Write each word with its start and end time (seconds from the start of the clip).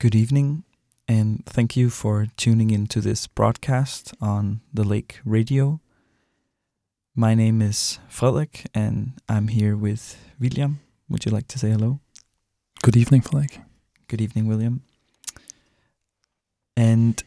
Good 0.00 0.14
evening, 0.14 0.62
and 1.08 1.44
thank 1.44 1.76
you 1.76 1.90
for 1.90 2.28
tuning 2.36 2.70
into 2.70 3.00
this 3.00 3.26
broadcast 3.26 4.14
on 4.20 4.60
the 4.72 4.84
Lake 4.84 5.18
Radio. 5.24 5.80
My 7.16 7.34
name 7.34 7.60
is 7.60 7.98
Frederik, 8.08 8.66
and 8.72 9.14
I'm 9.28 9.48
here 9.48 9.76
with 9.76 10.16
William. 10.38 10.78
Would 11.08 11.24
you 11.24 11.32
like 11.32 11.48
to 11.48 11.58
say 11.58 11.70
hello? 11.70 11.98
Good 12.80 12.96
evening, 12.96 13.22
Frederik. 13.22 13.58
Good 14.06 14.20
evening, 14.20 14.46
William. 14.46 14.82
And 16.76 17.20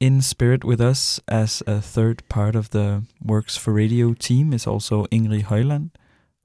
in 0.00 0.22
spirit 0.22 0.64
with 0.64 0.80
us 0.80 1.20
as 1.28 1.62
a 1.66 1.82
third 1.82 2.26
part 2.30 2.56
of 2.56 2.70
the 2.70 3.02
Works 3.22 3.58
for 3.58 3.74
Radio 3.74 4.14
team 4.14 4.54
is 4.54 4.66
also 4.66 5.04
Ingrid 5.12 5.44
Højland, 5.44 5.90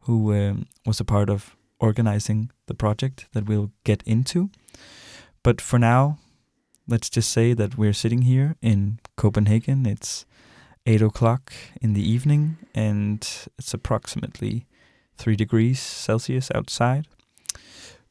who 0.02 0.34
um, 0.34 0.66
was 0.86 1.00
a 1.00 1.06
part 1.06 1.30
of 1.30 1.56
organizing 1.80 2.52
the 2.66 2.74
project 2.74 3.28
that 3.32 3.46
we'll 3.48 3.72
get 3.86 4.04
into. 4.06 4.50
But 5.50 5.62
for 5.62 5.80
now, 5.80 6.20
let's 6.88 7.10
just 7.10 7.32
say 7.32 7.54
that 7.54 7.76
we're 7.76 7.92
sitting 7.92 8.22
here 8.22 8.56
in 8.62 9.00
Copenhagen. 9.16 9.88
It's 9.88 10.28
eight 10.86 11.02
o'clock 11.02 11.52
in 11.82 11.94
the 11.94 12.08
evening, 12.08 12.58
and 12.76 13.28
it's 13.58 13.74
approximately 13.74 14.68
three 15.18 15.36
degrees 15.36 15.80
Celsius 15.80 16.52
outside. 16.54 17.08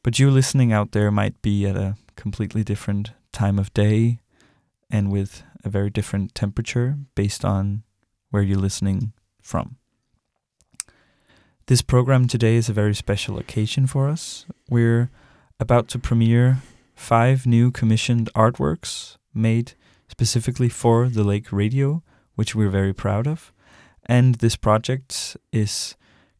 But 0.03 0.19
you 0.19 0.29
listening 0.29 0.73
out 0.73 0.91
there 0.91 1.11
might 1.11 1.41
be 1.41 1.65
at 1.65 1.77
a 1.77 1.95
completely 2.17 2.65
different 2.65 3.11
time 3.31 3.57
of 3.57 3.73
day 3.73 4.19
and 4.91 5.09
with 5.09 5.41
a 5.63 5.69
very 5.69 5.89
different 5.89 6.35
temperature 6.35 6.97
based 7.15 7.45
on 7.45 7.83
where 8.31 8.43
you're 8.43 8.57
listening 8.57 9.13
from. 9.41 9.77
This 11.67 11.81
program 11.81 12.27
today 12.27 12.57
is 12.57 12.67
a 12.67 12.73
very 12.73 12.95
special 12.95 13.39
occasion 13.39 13.87
for 13.87 14.09
us. 14.09 14.45
We're 14.69 15.09
about 15.57 15.87
to 15.87 15.99
premiere 15.99 16.63
five 16.99 17.47
new 17.47 17.71
commissioned 17.71 18.29
artworks 18.35 19.17
made 19.33 19.73
specifically 20.09 20.69
for 20.69 21.07
the 21.07 21.23
Lake 21.23 21.51
Radio, 21.51 22.03
which 22.35 22.53
we're 22.53 22.69
very 22.69 22.93
proud 22.93 23.25
of. 23.25 23.53
And 24.05 24.35
this 24.35 24.55
project 24.55 25.37
is 25.51 25.95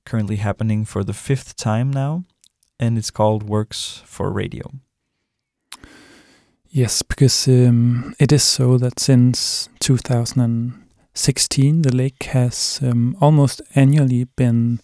currently 0.05 0.37
happening 0.37 0.85
for 0.85 1.03
the 1.03 1.13
fifth 1.13 1.55
time 1.55 1.91
now, 1.91 2.25
and 2.79 2.97
it's 2.97 3.11
called 3.11 3.43
Works 3.43 4.01
for 4.05 4.31
Radio. 4.31 4.71
Yes, 6.69 7.01
because 7.01 7.47
um, 7.47 8.13
it 8.19 8.31
is 8.31 8.43
so 8.43 8.77
that 8.77 8.99
since 8.99 9.69
2016, 9.79 11.81
the 11.81 11.95
lake 11.95 12.23
has 12.23 12.79
um, 12.83 13.15
almost 13.21 13.61
annually 13.75 14.25
been 14.35 14.81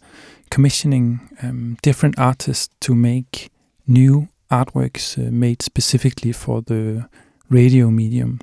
commissioning 0.49 1.29
um, 1.43 1.77
different 1.81 2.17
artists 2.17 2.73
to 2.79 2.95
make 2.95 3.51
new 3.87 4.29
artworks 4.55 5.17
uh, 5.17 5.31
made 5.31 5.61
specifically 5.61 6.31
for 6.31 6.61
the 6.61 7.09
radio 7.49 7.89
medium. 7.91 8.39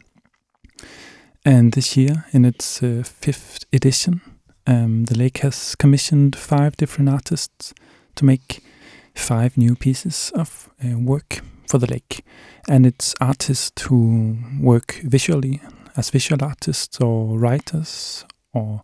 And 1.44 1.72
this 1.72 1.96
year, 1.96 2.24
in 2.32 2.44
its 2.44 2.82
uh, 2.82 3.02
fifth 3.04 3.64
edition, 3.72 4.20
um, 4.66 5.04
the 5.04 5.18
lake 5.18 5.38
has 5.38 5.74
commissioned 5.74 6.36
five 6.36 6.76
different 6.76 7.08
artists 7.08 7.74
to 8.14 8.24
make 8.24 8.62
five 9.14 9.56
new 9.56 9.74
pieces 9.74 10.32
of 10.34 10.70
uh, 10.84 10.98
work 10.98 11.40
for 11.68 11.78
the 11.78 11.90
lake. 11.90 12.24
And 12.68 12.86
it's 12.86 13.14
artists 13.20 13.82
who 13.82 14.36
work 14.60 15.00
visually 15.02 15.60
as 15.96 16.10
visual 16.10 16.44
artists 16.44 17.00
or 17.00 17.38
writers 17.38 18.24
or 18.52 18.82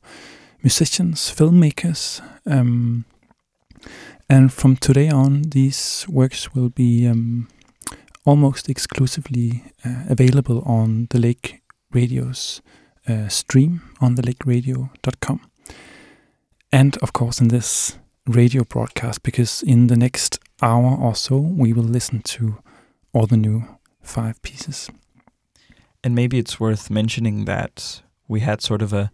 musicians, 0.63 1.33
filmmakers. 1.33 2.21
Um, 2.45 3.05
and 4.29 4.53
from 4.53 4.77
today 4.77 5.09
on, 5.09 5.43
these 5.43 6.07
works 6.09 6.55
will 6.55 6.69
be 6.69 7.07
um, 7.07 7.49
almost 8.25 8.69
exclusively 8.69 9.65
uh, 9.85 10.05
available 10.09 10.63
on 10.63 11.07
the 11.11 11.19
Lake 11.19 11.63
Radio's 11.93 12.61
uh, 13.09 13.29
stream 13.29 13.83
on 14.01 14.17
thelakeradio.com. 14.17 15.41
And 16.71 16.97
of 16.99 17.13
course, 17.13 17.41
in 17.41 17.49
this 17.49 17.99
radio 18.27 18.65
broadcast, 18.65 19.23
because 19.23 19.63
in 19.63 19.87
the 19.87 19.97
next 19.97 20.39
hour 20.61 20.95
or 20.95 21.15
so, 21.15 21.39
we 21.39 21.73
will 21.73 21.85
listen 21.85 22.21
to 22.23 22.59
all 23.15 23.27
the 23.27 23.39
new 23.39 23.65
five 24.03 24.41
pieces. 24.43 24.91
And 26.05 26.15
maybe 26.15 26.39
it's 26.39 26.61
worth 26.61 26.91
mentioning 26.91 27.47
that 27.47 28.03
we 28.29 28.41
had 28.41 28.61
sort 28.61 28.83
of 28.83 28.93
a 28.93 29.11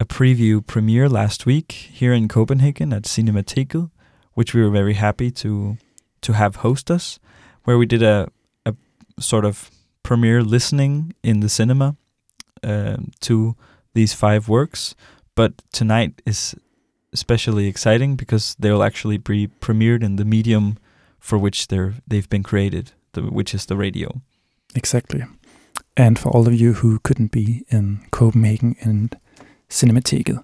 a 0.00 0.06
preview 0.06 0.66
premiere 0.66 1.10
last 1.10 1.44
week 1.44 1.72
here 1.72 2.14
in 2.14 2.26
Copenhagen 2.26 2.90
at 2.90 3.02
Cinemateket, 3.02 3.90
which 4.40 4.54
we 4.54 4.62
were 4.62 4.70
very 4.70 4.94
happy 4.94 5.30
to 5.30 5.76
to 6.22 6.32
have 6.32 6.62
host 6.62 6.90
us, 6.90 7.20
where 7.64 7.76
we 7.76 7.84
did 7.84 8.02
a 8.02 8.28
a 8.64 8.72
sort 9.18 9.44
of 9.44 9.70
premiere 10.02 10.42
listening 10.42 11.12
in 11.22 11.40
the 11.40 11.48
cinema 11.48 11.94
uh, 12.64 12.96
to 13.20 13.54
these 13.92 14.14
five 14.14 14.48
works. 14.48 14.94
But 15.34 15.52
tonight 15.72 16.22
is 16.24 16.54
especially 17.12 17.66
exciting 17.66 18.16
because 18.16 18.56
they'll 18.58 18.82
actually 18.82 19.18
be 19.18 19.48
premiered 19.60 20.02
in 20.02 20.16
the 20.16 20.24
medium 20.24 20.78
for 21.18 21.38
which 21.38 21.68
they're 21.68 21.92
they've 22.08 22.30
been 22.30 22.42
created, 22.42 22.92
the, 23.12 23.20
which 23.20 23.54
is 23.54 23.66
the 23.66 23.76
radio. 23.76 24.22
Exactly. 24.74 25.22
And 25.96 26.18
for 26.18 26.30
all 26.30 26.46
of 26.46 26.54
you 26.54 26.72
who 26.80 26.98
couldn't 27.00 27.30
be 27.30 27.66
in 27.68 28.00
Copenhagen 28.10 28.74
and 28.80 29.18
Cinemateket. 29.68 30.42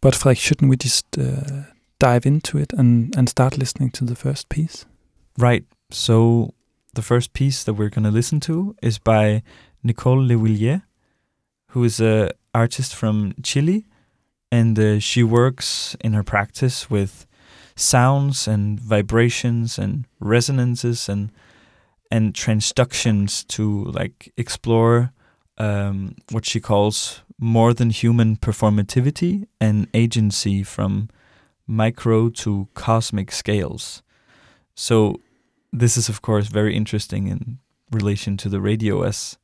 But 0.00 0.14
Frederik, 0.16 0.38
shouldn't 0.38 0.70
we 0.70 0.76
just 0.76 1.06
uh, 1.18 1.69
dive 2.00 2.26
into 2.26 2.58
it 2.58 2.72
and, 2.72 3.14
and 3.16 3.28
start 3.28 3.56
listening 3.56 3.90
to 3.92 4.04
the 4.04 4.16
first 4.16 4.48
piece? 4.48 4.86
Right. 5.38 5.64
So 5.92 6.54
the 6.94 7.02
first 7.02 7.32
piece 7.32 7.62
that 7.62 7.74
we're 7.74 7.90
going 7.90 8.04
to 8.04 8.10
listen 8.10 8.40
to 8.40 8.74
is 8.82 8.98
by 8.98 9.42
Nicole 9.84 10.20
L'Huillier, 10.20 10.82
who 11.68 11.84
is 11.84 12.00
a 12.00 12.32
artist 12.52 12.94
from 12.94 13.34
Chile, 13.44 13.86
and 14.50 14.76
uh, 14.78 14.98
she 14.98 15.22
works 15.22 15.96
in 16.00 16.14
her 16.14 16.24
practice 16.24 16.90
with 16.90 17.26
sounds 17.76 18.48
and 18.48 18.80
vibrations 18.80 19.78
and 19.78 20.06
resonances 20.18 21.08
and 21.08 21.30
and 22.10 22.34
transductions 22.34 23.46
to 23.46 23.84
like 23.84 24.32
explore 24.36 25.12
um, 25.58 26.16
what 26.32 26.44
she 26.44 26.58
calls 26.58 27.22
more 27.38 27.72
than 27.72 27.90
human 27.90 28.36
performativity 28.36 29.46
and 29.60 29.86
agency 29.94 30.64
from 30.64 31.08
micro 31.70 32.28
to 32.28 32.68
cosmic 32.74 33.30
scales. 33.30 34.02
So, 34.74 35.20
this 35.72 35.96
is, 35.96 36.08
of 36.08 36.20
course, 36.20 36.48
very 36.48 36.74
interesting 36.76 37.28
in 37.28 37.58
relation 37.92 38.36
to 38.38 38.48
the 38.48 38.60
radio 38.60 39.02
as 39.02 39.38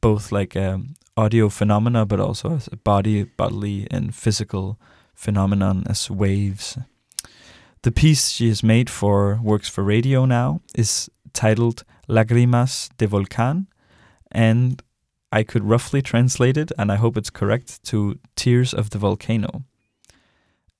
both 0.00 0.32
like 0.32 0.56
a 0.56 0.82
audio 1.16 1.48
phenomena, 1.48 2.04
but 2.04 2.20
also 2.20 2.56
as 2.56 2.68
a 2.72 2.76
body, 2.76 3.22
bodily, 3.22 3.86
and 3.90 4.14
physical 4.14 4.78
phenomenon 5.14 5.84
as 5.86 6.10
waves. 6.10 6.76
The 7.82 7.92
piece 7.92 8.30
she 8.30 8.48
has 8.48 8.62
made 8.62 8.90
for 8.90 9.38
Works 9.40 9.68
for 9.68 9.84
Radio 9.84 10.24
now 10.24 10.60
is 10.74 11.08
titled 11.32 11.84
Lágrimas 12.08 12.90
de 12.98 13.06
Volcán, 13.06 13.66
and 14.32 14.82
I 15.30 15.44
could 15.44 15.62
roughly 15.62 16.02
translate 16.02 16.56
it, 16.56 16.72
and 16.76 16.90
I 16.90 16.96
hope 16.96 17.16
it's 17.16 17.30
correct, 17.30 17.84
to 17.84 18.18
Tears 18.34 18.74
of 18.74 18.90
the 18.90 18.98
Volcano. 18.98 19.64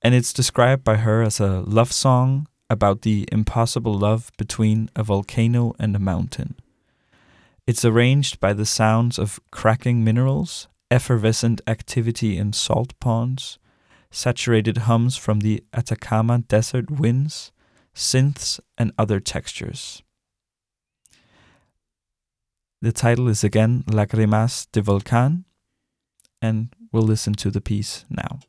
And 0.01 0.13
it's 0.13 0.33
described 0.33 0.83
by 0.83 0.97
her 0.97 1.23
as 1.23 1.39
a 1.39 1.61
love 1.61 1.91
song 1.91 2.47
about 2.69 3.01
the 3.01 3.27
impossible 3.31 3.93
love 3.93 4.31
between 4.37 4.89
a 4.95 5.03
volcano 5.03 5.73
and 5.79 5.95
a 5.95 5.99
mountain. 5.99 6.55
It's 7.65 7.83
arranged 7.83 8.39
by 8.39 8.53
the 8.53 8.65
sounds 8.65 9.17
of 9.19 9.39
cracking 9.51 10.03
minerals, 10.03 10.67
effervescent 10.89 11.61
activity 11.67 12.37
in 12.37 12.53
salt 12.53 12.97
ponds, 12.99 13.59
saturated 14.11 14.77
hums 14.77 15.17
from 15.17 15.41
the 15.41 15.63
Atacama 15.73 16.39
desert 16.39 16.89
winds, 16.89 17.51
synths, 17.93 18.59
and 18.77 18.93
other 18.97 19.19
textures. 19.19 20.01
The 22.81 22.91
title 22.91 23.27
is 23.27 23.43
again 23.43 23.83
Lágrimas 23.87 24.67
de 24.71 24.81
Volcán, 24.81 25.43
and 26.41 26.69
we'll 26.91 27.03
listen 27.03 27.33
to 27.33 27.49
the 27.49 27.61
piece 27.61 28.05
now. 28.09 28.39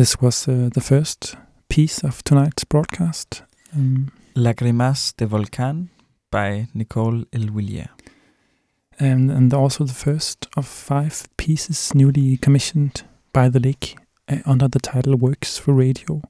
This 0.00 0.18
was 0.18 0.48
uh, 0.48 0.70
the 0.72 0.80
first 0.80 1.36
piece 1.68 2.02
of 2.02 2.24
tonight's 2.24 2.64
broadcast. 2.64 3.42
Um, 3.76 4.10
Lagrimas 4.34 5.14
de 5.14 5.26
Volcan 5.26 5.90
by 6.30 6.68
Nicole 6.72 7.26
L'Huillier. 7.34 7.90
And, 8.98 9.30
and 9.30 9.52
also 9.52 9.84
the 9.84 9.92
first 9.92 10.46
of 10.56 10.66
five 10.66 11.28
pieces 11.36 11.94
newly 11.94 12.38
commissioned 12.38 13.02
by 13.34 13.50
the 13.50 13.60
lake 13.60 13.94
uh, 14.26 14.38
under 14.46 14.68
the 14.68 14.78
title 14.78 15.16
Works 15.16 15.58
for 15.58 15.74
Radio, 15.74 16.22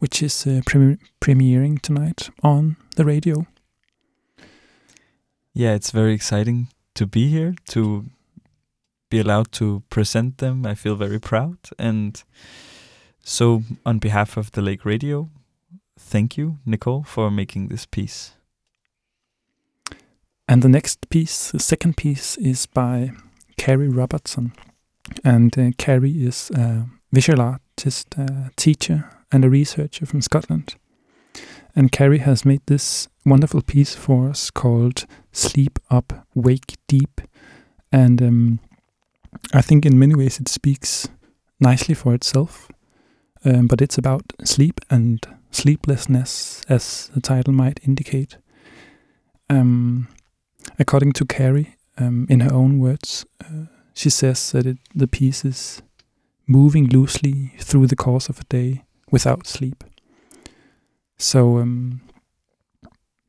which 0.00 0.22
is 0.22 0.46
uh, 0.46 0.60
pre 0.66 0.98
premiering 1.22 1.80
tonight 1.80 2.28
on 2.42 2.76
the 2.96 3.06
radio. 3.06 3.46
Yeah, 5.54 5.72
it's 5.72 5.90
very 5.90 6.12
exciting 6.12 6.68
to 6.96 7.06
be 7.06 7.28
here, 7.30 7.54
to 7.68 8.10
be 9.08 9.20
allowed 9.20 9.52
to 9.52 9.84
present 9.88 10.36
them. 10.36 10.66
I 10.66 10.74
feel 10.74 10.96
very 10.96 11.18
proud. 11.18 11.56
And 11.78 12.22
so, 13.22 13.62
on 13.84 13.98
behalf 13.98 14.36
of 14.36 14.52
the 14.52 14.62
Lake 14.62 14.84
Radio, 14.84 15.30
thank 15.98 16.36
you, 16.36 16.58
Nicole, 16.64 17.02
for 17.02 17.30
making 17.30 17.68
this 17.68 17.86
piece. 17.86 18.32
And 20.48 20.62
the 20.62 20.68
next 20.68 21.08
piece, 21.10 21.52
the 21.52 21.60
second 21.60 21.96
piece, 21.96 22.36
is 22.38 22.66
by 22.66 23.12
Kari 23.56 23.88
Robertson. 23.88 24.52
And 25.22 25.56
uh, 25.56 25.70
Kari 25.78 26.26
is 26.26 26.50
a 26.50 26.86
visual 27.12 27.40
artist, 27.40 28.14
a 28.16 28.50
teacher, 28.56 29.08
and 29.30 29.44
a 29.44 29.50
researcher 29.50 30.06
from 30.06 30.22
Scotland. 30.22 30.74
And 31.76 31.92
Kari 31.92 32.18
has 32.18 32.44
made 32.44 32.62
this 32.66 33.08
wonderful 33.24 33.62
piece 33.62 33.94
for 33.94 34.30
us 34.30 34.50
called 34.50 35.06
Sleep 35.30 35.78
Up, 35.88 36.26
Wake 36.34 36.76
Deep. 36.88 37.20
And 37.92 38.20
um, 38.20 38.60
I 39.52 39.62
think 39.62 39.86
in 39.86 39.98
many 39.98 40.14
ways 40.14 40.40
it 40.40 40.48
speaks 40.48 41.08
nicely 41.60 41.94
for 41.94 42.14
itself. 42.14 42.68
Um, 43.44 43.66
but 43.66 43.80
it's 43.80 43.98
about 43.98 44.32
sleep 44.44 44.80
and 44.90 45.26
sleeplessness, 45.50 46.62
as 46.68 47.10
the 47.14 47.20
title 47.20 47.52
might 47.52 47.80
indicate. 47.82 48.36
Um, 49.48 50.08
According 50.78 51.12
to 51.14 51.24
Kari, 51.24 51.76
um, 51.98 52.26
in 52.28 52.40
her 52.40 52.52
own 52.52 52.78
words, 52.78 53.26
uh, 53.44 53.66
she 53.94 54.10
says 54.10 54.52
that 54.52 54.66
it, 54.66 54.78
the 54.94 55.06
piece 55.06 55.44
is 55.44 55.82
moving 56.46 56.86
loosely 56.88 57.52
through 57.58 57.86
the 57.86 57.96
course 57.96 58.28
of 58.28 58.40
a 58.40 58.44
day 58.44 58.84
without 59.10 59.46
sleep. 59.46 59.84
So 61.18 61.58
um, 61.58 62.00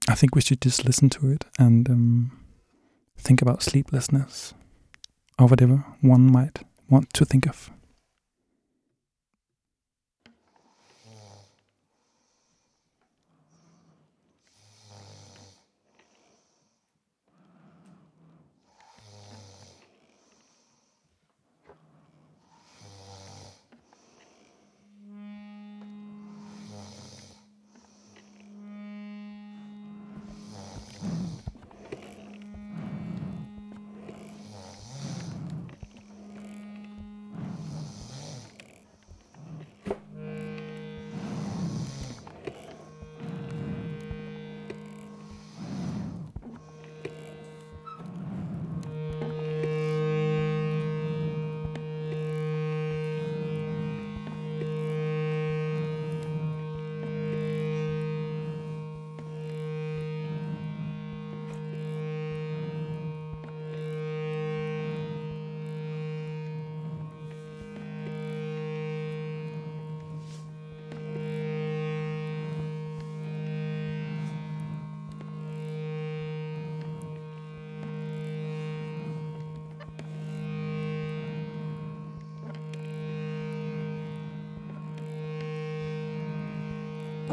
I 0.07 0.15
think 0.15 0.35
we 0.35 0.41
should 0.41 0.61
just 0.61 0.85
listen 0.85 1.09
to 1.09 1.29
it 1.31 1.45
and 1.59 1.89
um, 1.89 2.39
think 3.17 3.41
about 3.41 3.63
sleeplessness 3.63 4.53
or 5.37 5.47
whatever 5.47 5.83
one 6.01 6.31
might 6.31 6.59
want 6.89 7.13
to 7.13 7.25
think 7.25 7.47
of. 7.47 7.69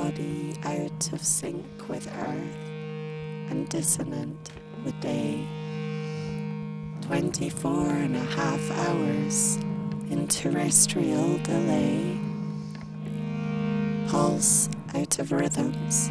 Body 0.08 0.54
out 0.64 1.12
of 1.12 1.22
sync 1.22 1.66
with 1.86 2.06
earth 2.06 2.56
and 3.50 3.68
dissonant 3.68 4.50
with 4.82 4.98
day. 5.00 5.46
24 7.02 7.90
and 7.90 8.16
a 8.16 8.20
half 8.20 8.70
hours 8.88 9.56
in 10.08 10.26
terrestrial 10.26 11.36
delay. 11.38 12.18
Pulse 14.08 14.70
out 14.94 15.18
of 15.18 15.30
rhythms, 15.30 16.08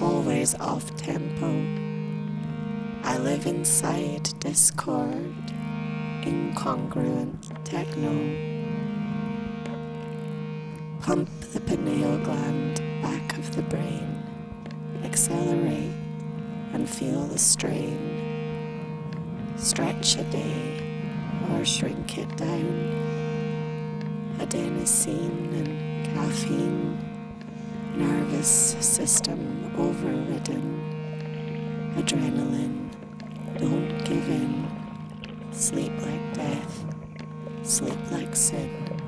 always 0.00 0.56
off 0.56 0.84
tempo. 0.96 1.48
I 3.04 3.18
live 3.18 3.46
inside 3.46 4.28
discord, 4.40 5.34
incongruent 6.22 7.64
techno. 7.64 8.52
Pump 11.02 11.28
the 11.52 11.60
pineal 11.60 12.16
gland 12.18 12.71
of 13.42 13.56
the 13.56 13.62
brain, 13.62 14.22
accelerate 15.02 15.92
and 16.72 16.88
feel 16.88 17.26
the 17.26 17.38
strain. 17.38 17.98
Stretch 19.56 20.16
a 20.16 20.22
day 20.24 21.10
or 21.50 21.64
shrink 21.64 22.18
it 22.18 22.36
down. 22.36 22.74
Adenosine 24.38 25.52
and 25.58 26.06
caffeine, 26.14 26.96
nervous 27.96 28.76
system 28.78 29.74
overridden. 29.76 30.64
Adrenaline, 31.96 32.90
don't 33.58 34.04
give 34.04 34.28
in. 34.28 34.70
Sleep 35.50 35.92
like 36.02 36.34
death, 36.34 36.84
sleep 37.64 37.98
like 38.12 38.36
sin. 38.36 39.01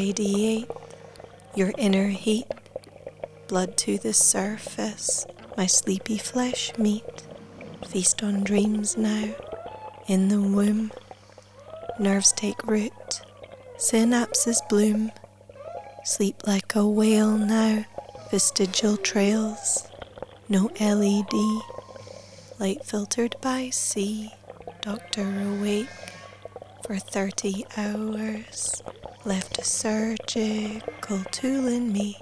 Radiate 0.00 0.66
your 1.54 1.74
inner 1.76 2.08
heat, 2.08 2.46
blood 3.48 3.76
to 3.76 3.98
the 3.98 4.14
surface, 4.14 5.26
my 5.58 5.66
sleepy 5.66 6.16
flesh 6.16 6.72
meat. 6.78 7.04
Feast 7.86 8.22
on 8.22 8.42
dreams 8.42 8.96
now, 8.96 9.34
in 10.06 10.28
the 10.28 10.40
womb. 10.40 10.90
Nerves 11.98 12.32
take 12.32 12.66
root, 12.66 13.20
synapses 13.76 14.66
bloom. 14.70 15.12
Sleep 16.02 16.46
like 16.46 16.74
a 16.74 16.86
whale 16.86 17.36
now, 17.36 17.84
vestigial 18.30 18.96
trails. 18.96 19.86
No 20.48 20.70
LED, 20.80 21.34
light 22.58 22.86
filtered 22.86 23.36
by 23.42 23.68
sea. 23.68 24.32
Doctor 24.80 25.28
awake 25.42 25.90
for 26.86 26.96
30 26.96 27.66
hours, 27.76 28.82
left 29.24 29.58
a 29.58 29.64
surgical 29.64 31.22
tool 31.30 31.68
in 31.68 31.92
me. 31.92 32.16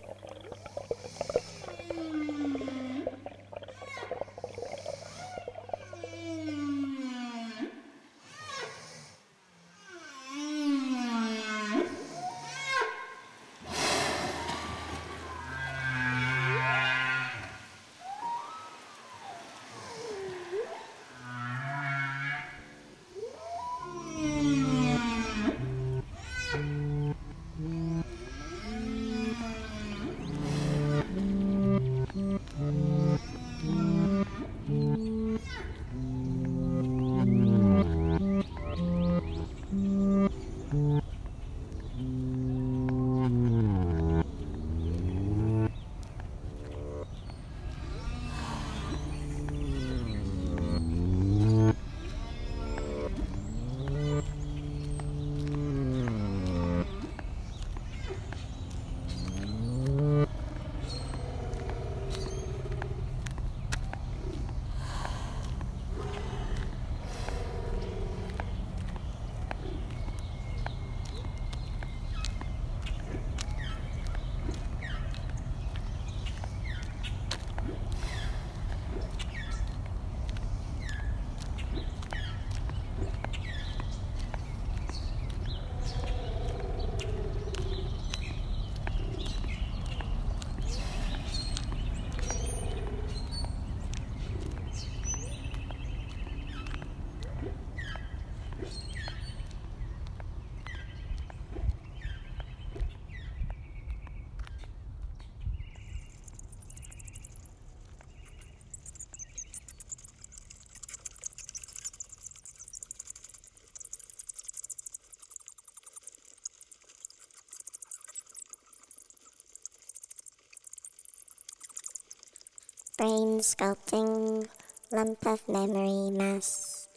Brain 123.08 123.40
sculpting, 123.40 124.46
lump 124.92 125.24
of 125.24 125.40
memory 125.48 126.10
mass, 126.10 126.88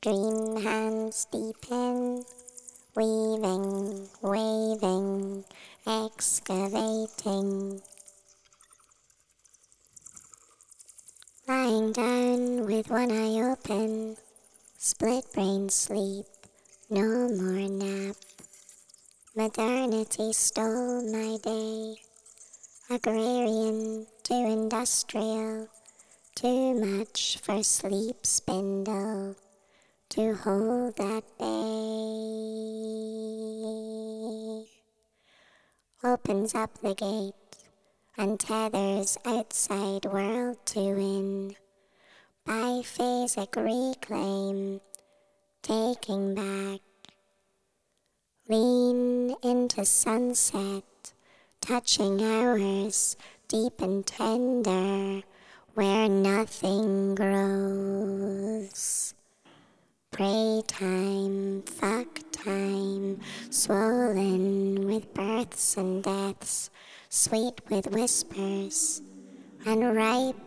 dream 0.00 0.56
hands 0.62 1.26
deepen, 1.30 2.24
weaving, 2.96 4.08
waving, 4.22 5.44
excavating. 5.86 7.82
Lying 11.46 11.92
down 11.92 12.64
with 12.64 12.88
one 12.88 13.12
eye 13.12 13.52
open, 13.52 14.16
split 14.78 15.30
brain 15.34 15.68
sleep, 15.68 16.24
no 16.88 17.28
more 17.28 17.68
nap. 17.68 18.16
Modernity 19.36 20.32
stole 20.32 21.02
my 21.12 21.36
day, 21.42 22.07
agrarian 22.90 24.06
too 24.22 24.46
industrial, 24.46 25.68
too 26.34 26.72
much 26.74 27.38
for 27.42 27.62
sleep 27.62 28.24
spindle 28.24 29.36
to 30.08 30.34
hold 30.34 30.98
at 30.98 31.24
bay. 31.38 31.44
Opens 36.02 36.54
up 36.54 36.78
the 36.80 36.94
gate 36.94 37.34
and 38.16 38.40
tethers 38.40 39.18
outside 39.26 40.06
world 40.06 40.56
to 40.64 40.80
in. 40.80 41.56
Biphasic 42.46 43.54
reclaim, 43.54 44.80
taking 45.62 46.34
back. 46.34 46.80
Lean 48.48 49.34
into 49.42 49.84
sunset, 49.84 50.84
touching 51.68 52.20
hours 52.22 53.16
deep 53.46 53.80
and 53.82 54.06
tender 54.06 55.22
where 55.74 56.08
nothing 56.08 57.14
grows. 57.14 59.12
Pray 60.10 60.62
time, 60.66 61.60
fuck 61.60 62.20
time, 62.32 63.20
swollen 63.50 64.86
with 64.86 65.12
births 65.12 65.76
and 65.76 66.02
deaths, 66.02 66.70
sweet 67.10 67.60
with 67.68 67.88
whispers, 67.88 69.02
and 69.66 69.94
ripe 69.94 70.40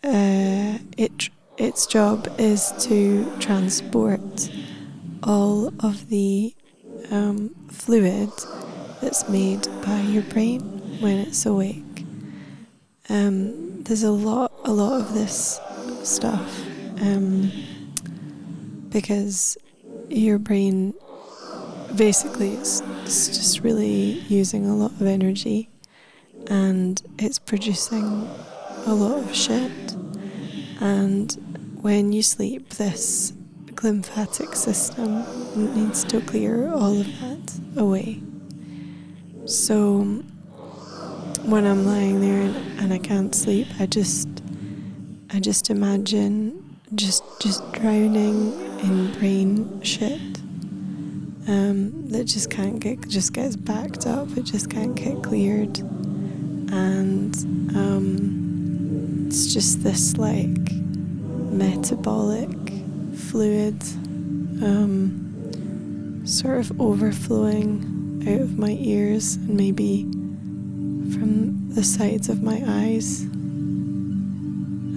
uh, 0.05 0.79
it 0.99 1.31
its 1.59 1.87
job 1.87 2.29
is 2.39 2.73
to 2.73 3.33
transport 3.41 4.51
all 5.23 5.69
of 5.81 6.09
the 6.09 6.55
um, 7.11 7.55
fluid 7.69 8.31
that's 9.01 9.29
made 9.29 9.67
by 9.85 10.01
your 10.01 10.23
brain 10.23 10.61
when 11.01 11.19
it's 11.19 11.45
awake. 11.47 12.05
Um, 13.09 13.83
there's 13.83 14.03
a 14.03 14.11
lot, 14.11 14.53
a 14.65 14.73
lot 14.73 15.01
of 15.01 15.15
this 15.15 15.61
stuff 16.03 16.67
um, 17.01 17.53
because 18.89 19.57
your 20.09 20.39
brain 20.39 20.95
basically 21.95 22.53
it's, 22.55 22.83
it's 23.05 23.29
just 23.29 23.61
really 23.61 24.21
using 24.29 24.67
a 24.67 24.75
lot 24.75 24.91
of 24.93 25.03
energy 25.03 25.69
and 26.49 27.03
it's 27.19 27.39
producing 27.39 28.29
a 28.87 28.95
lot 28.95 29.19
of 29.19 29.35
shit. 29.35 29.93
And 30.81 31.79
when 31.81 32.13
you 32.13 32.23
sleep, 32.23 32.71
this 32.71 33.33
glymphatic 33.77 34.55
system 34.55 35.23
needs 35.75 36.03
to 36.05 36.21
clear 36.23 36.73
all 36.73 36.99
of 36.99 37.07
that 37.21 37.61
away. 37.77 38.21
So 39.45 40.03
when 41.45 41.67
I'm 41.67 41.87
lying 41.87 42.21
there 42.21 42.41
and, 42.41 42.81
and 42.81 42.93
I 42.93 42.99
can't 42.99 43.35
sleep, 43.35 43.69
I 43.79 43.87
just 43.87 44.29
I 45.31 45.41
just 45.41 45.71
imagine 45.71 46.79
just 46.95 47.23
just 47.41 47.71
drowning 47.73 48.53
in 48.81 49.13
brain 49.19 49.83
shit 49.83 50.21
um, 51.49 52.09
that 52.09 52.25
just 52.25 52.51
can't 52.51 52.81
get 52.81 53.07
just 53.09 53.35
gets 53.35 53.57
backed 53.57 54.07
up. 54.07 54.37
It 54.37 54.45
just 54.45 54.71
can't 54.71 54.95
get 54.97 55.23
cleared, 55.23 55.79
and 56.73 57.37
um, 57.77 59.27
it's 59.29 59.53
just 59.53 59.83
this 59.85 60.17
like 60.17 60.73
metabolic 61.53 62.66
fluid 63.37 63.83
um, 64.65 66.23
sort 66.25 66.57
of 66.57 66.81
overflowing 66.81 68.25
out 68.27 68.41
of 68.41 68.59
my 68.59 68.79
ears 68.81 69.35
and 69.35 69.51
maybe 69.51 70.05
from 71.13 71.69
the 71.69 71.85
sides 71.85 72.31
of 72.31 72.43
my 72.43 72.63
eyes. 72.67 73.25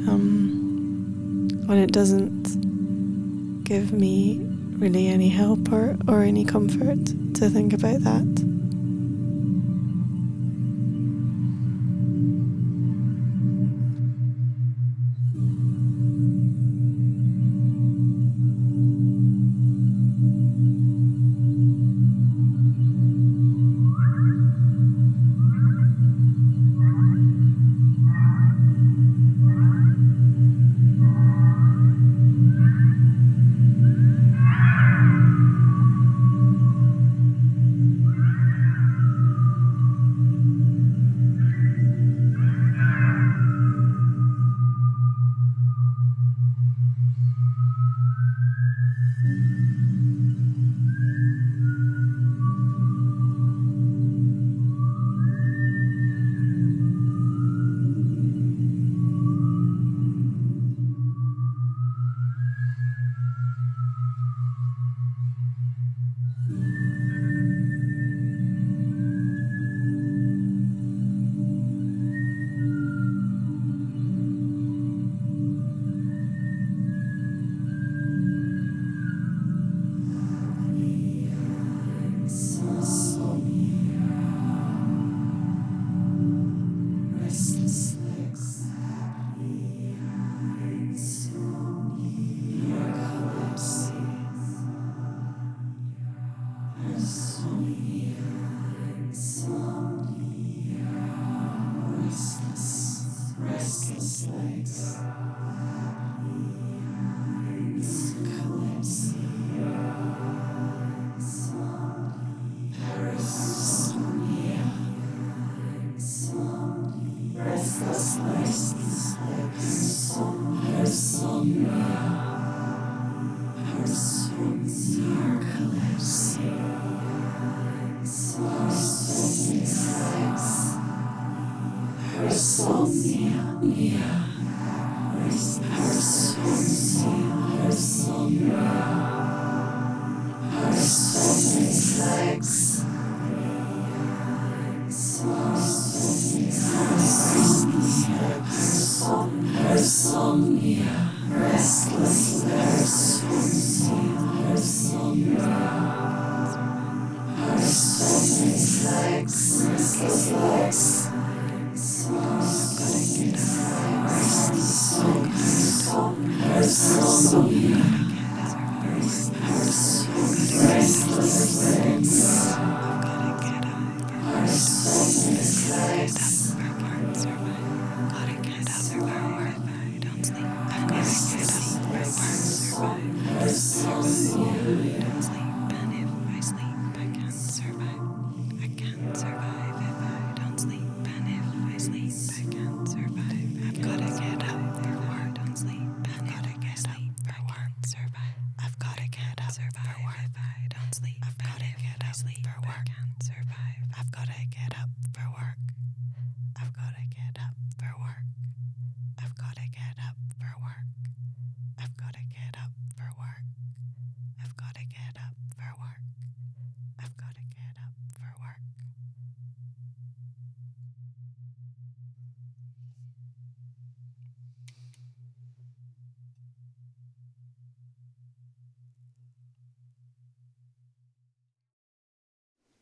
Um, 0.07 1.49
when 1.65 1.79
it 1.79 1.91
doesn't 1.91 3.65
give 3.65 3.91
me 3.91 4.39
really 4.77 5.09
any 5.09 5.27
help 5.27 5.69
or, 5.73 5.97
or 6.07 6.21
any 6.21 6.45
comfort 6.45 7.07
to 7.33 7.49
think 7.49 7.73
about 7.73 7.99
that. 8.05 8.48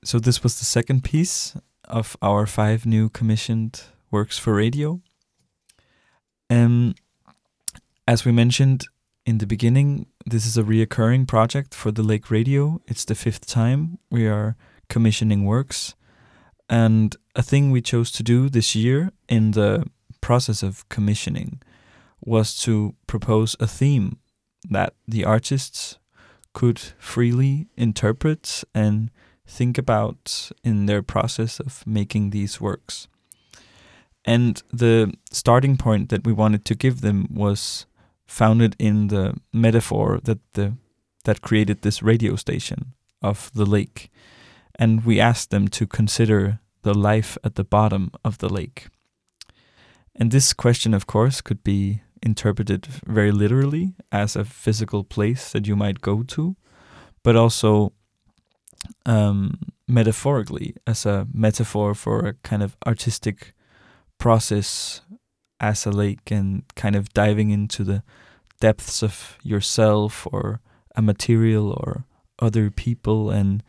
So 0.08 0.20
this 0.20 0.41
was 0.41 0.58
the 0.58 0.63
second 0.63 1.04
piece 1.04 1.54
of 1.84 2.15
our 2.22 2.46
five 2.46 2.86
new 2.86 3.10
commissioned 3.10 3.82
works 4.10 4.39
for 4.39 4.54
radio. 4.54 5.02
Um, 6.50 6.96
as 8.08 8.24
we 8.24 8.32
mentioned 8.32 8.86
in 9.26 9.39
the 9.39 9.46
beginning, 9.46 10.06
this 10.26 10.46
is 10.46 10.58
a 10.58 10.63
reoccurring 10.63 11.28
project 11.28 11.76
for 11.76 11.91
the 11.91 12.04
Lake 12.04 12.32
Radio. 12.32 12.80
It's 12.88 13.04
the 13.04 13.15
fifth 13.15 13.48
time 13.48 14.00
we 14.10 14.26
are 14.28 14.56
commissioning 14.88 15.43
works. 15.43 15.93
And 16.70 17.13
a 17.36 17.43
thing 17.43 17.72
we 17.72 17.82
chose 17.82 18.10
to 18.13 18.24
do 18.24 18.48
this 18.48 18.76
year 18.76 19.12
in 19.28 19.52
the 19.52 19.88
process 20.22 20.63
of 20.63 20.88
commissioning 20.88 21.62
was 22.22 22.58
to 22.60 22.96
propose 23.08 23.58
a 23.60 23.67
theme 23.67 24.20
that 24.70 24.93
the 25.06 25.26
artists 25.26 26.00
could 26.54 26.80
freely 26.98 27.67
interpret 27.76 28.63
and 28.74 29.12
think 29.47 29.77
about 29.77 30.51
in 30.63 30.86
their 30.86 31.01
process 31.01 31.60
of 31.60 31.86
making 31.88 32.29
these 32.29 32.62
works. 32.62 33.07
And 34.25 34.62
the 34.73 35.13
starting 35.31 35.77
point 35.77 36.10
that 36.10 36.25
we 36.25 36.33
wanted 36.33 36.65
to 36.65 36.75
give 36.75 37.01
them 37.01 37.27
was 37.33 37.86
founded 38.25 38.75
in 38.77 39.07
the 39.07 39.36
metaphor 39.53 40.19
that 40.23 40.39
the 40.53 40.73
that 41.23 41.41
created 41.41 41.81
this 41.81 42.01
radio 42.01 42.36
station 42.36 42.93
of 43.21 43.51
the 43.53 43.65
lake. 43.65 44.10
And 44.79 45.05
we 45.05 45.19
asked 45.19 45.49
them 45.49 45.67
to 45.69 45.86
consider 45.86 46.60
the 46.83 46.93
life 46.93 47.38
at 47.43 47.55
the 47.55 47.63
bottom 47.63 48.12
of 48.23 48.38
the 48.38 48.47
lake. 48.49 48.88
And 50.15 50.31
this 50.31 50.53
question, 50.53 50.93
of 50.93 51.05
course, 51.05 51.41
could 51.41 51.63
be 51.63 52.01
interpreted 52.23 52.86
very 52.86 53.31
literally 53.31 53.95
as 54.12 54.36
a 54.36 54.45
physical 54.45 55.03
place 55.03 55.51
that 55.51 55.67
you 55.67 55.75
might 55.75 56.01
go 56.01 56.23
to, 56.23 56.55
but 57.23 57.36
also 57.36 57.93
um, 59.05 59.59
metaphorically 59.87 60.75
as 60.85 61.05
a 61.05 61.27
metaphor 61.33 61.93
for 61.93 62.25
a 62.25 62.33
kind 62.43 62.61
of 62.61 62.77
artistic 62.85 63.53
process 64.17 65.01
as 65.59 65.85
a 65.85 65.91
lake 65.91 66.31
and 66.31 66.63
kind 66.75 66.95
of 66.95 67.13
diving 67.13 67.49
into 67.49 67.83
the 67.83 68.03
depths 68.59 69.03
of 69.03 69.37
yourself 69.43 70.27
or 70.31 70.61
a 70.95 71.01
material 71.01 71.71
or 71.71 72.05
other 72.39 72.69
people 72.69 73.29
and 73.29 73.63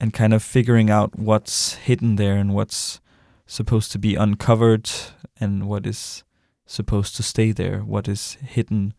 and 0.00 0.12
kind 0.12 0.32
of 0.32 0.42
figuring 0.42 0.90
out 0.90 1.18
what's 1.18 1.74
hidden 1.74 2.16
there 2.16 2.36
and 2.36 2.54
what's 2.54 3.00
supposed 3.46 3.90
to 3.90 3.98
be 3.98 4.14
uncovered 4.14 4.88
and 5.40 5.66
what 5.66 5.86
is 5.86 6.22
supposed 6.66 7.16
to 7.16 7.22
stay 7.22 7.50
there, 7.50 7.80
what 7.80 8.06
is 8.06 8.34
hidden 8.34 8.94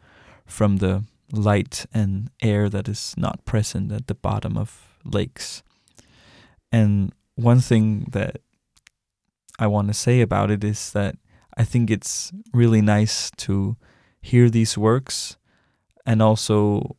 from 0.45 0.77
the 0.77 1.03
light 1.31 1.85
and 1.93 2.29
air 2.41 2.67
that 2.67 2.89
is 2.89 3.13
not 3.15 3.45
present 3.45 3.91
at 3.91 4.07
the 4.07 4.15
bottom 4.15 4.57
of 4.57 4.88
lakes. 5.03 5.63
And 6.71 7.13
one 7.35 7.59
thing 7.59 8.07
that 8.12 8.41
I 9.57 9.67
want 9.67 9.88
to 9.88 9.93
say 9.93 10.21
about 10.21 10.51
it 10.51 10.63
is 10.63 10.91
that 10.91 11.15
I 11.57 11.63
think 11.63 11.91
it's 11.91 12.31
really 12.53 12.81
nice 12.81 13.31
to 13.38 13.75
hear 14.21 14.49
these 14.49 14.77
works 14.77 15.38
and 16.05 16.21
also 16.21 16.95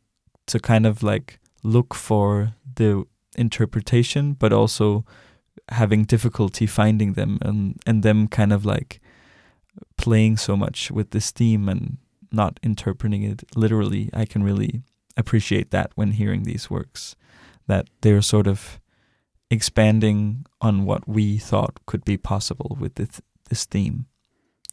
to 0.47 0.59
kind 0.59 0.87
of 0.87 1.03
like 1.03 1.39
look 1.63 1.95
for 1.95 2.55
the 2.75 3.05
interpretation, 3.37 4.35
but 4.35 4.53
also 4.53 5.05
having 5.71 6.05
difficulty 6.05 6.67
finding 6.67 7.15
them 7.15 7.39
and, 7.43 7.81
and 7.87 8.03
them 8.03 8.29
kind 8.29 8.53
of 8.53 8.65
like 8.65 9.01
playing 9.97 10.37
so 10.37 10.57
much 10.57 10.91
with 10.91 11.11
this 11.11 11.31
theme 11.31 11.69
and 11.69 11.99
not 12.33 12.59
interpreting 12.63 13.23
it 13.23 13.43
literally. 13.55 14.11
I 14.13 14.25
can 14.25 14.43
really 14.43 14.83
appreciate 15.17 15.71
that 15.71 15.93
when 15.95 16.13
hearing 16.13 16.43
these 16.43 16.71
works, 16.71 17.17
that 17.71 17.89
they're 18.01 18.21
sort 18.21 18.49
of 18.49 18.81
expanding 19.49 20.45
on 20.61 20.85
what 20.85 21.09
we 21.09 21.39
thought 21.39 21.79
could 21.87 22.05
be 22.05 22.17
possible 22.17 22.77
with 22.81 22.97
this, 22.97 23.21
this 23.49 23.65
theme. 23.65 24.07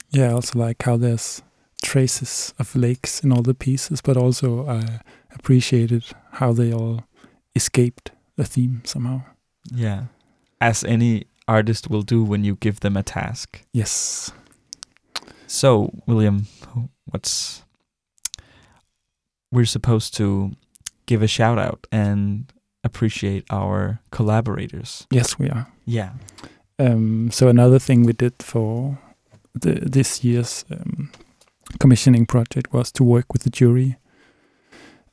Yeah, 0.09 0.29
I 0.29 0.33
also 0.33 0.57
like 0.57 0.81
how 0.81 0.97
there's 0.97 1.43
traces 1.83 2.55
of 2.57 2.75
lakes 2.75 3.23
in 3.23 3.31
all 3.31 3.43
the 3.43 3.53
pieces, 3.53 4.01
but 4.01 4.17
also 4.17 4.67
I 4.67 5.01
appreciated 5.31 6.05
how 6.33 6.53
they 6.53 6.73
all 6.73 7.03
escaped 7.55 8.11
the 8.35 8.45
theme 8.45 8.81
somehow. 8.83 9.21
Yeah. 9.71 10.05
As 10.59 10.83
any 10.83 11.25
artist 11.47 11.91
will 11.91 12.01
do 12.01 12.23
when 12.23 12.43
you 12.43 12.55
give 12.55 12.79
them 12.79 12.97
a 12.97 13.03
task. 13.03 13.61
Yes. 13.73 14.31
So, 15.45 15.91
William, 16.07 16.47
what's 17.05 17.63
we're 19.51 19.65
supposed 19.65 20.15
to 20.15 20.51
give 21.05 21.21
a 21.21 21.27
shout 21.27 21.59
out 21.59 21.87
and 21.91 22.51
appreciate 22.87 23.45
our 23.49 23.99
collaborators. 24.11 25.05
Yes, 25.11 25.37
we 25.37 25.49
are. 25.49 25.67
Yeah. 25.85 26.11
Um, 26.79 27.31
so 27.31 27.47
another 27.47 27.79
thing 27.79 28.03
we 28.03 28.13
did 28.13 28.33
for 28.41 28.97
the, 29.53 29.73
this 29.91 30.23
year's 30.23 30.65
um, 30.71 31.11
commissioning 31.79 32.25
project 32.25 32.73
was 32.73 32.91
to 32.93 33.03
work 33.03 33.33
with 33.33 33.43
the 33.43 33.49
jury, 33.49 33.97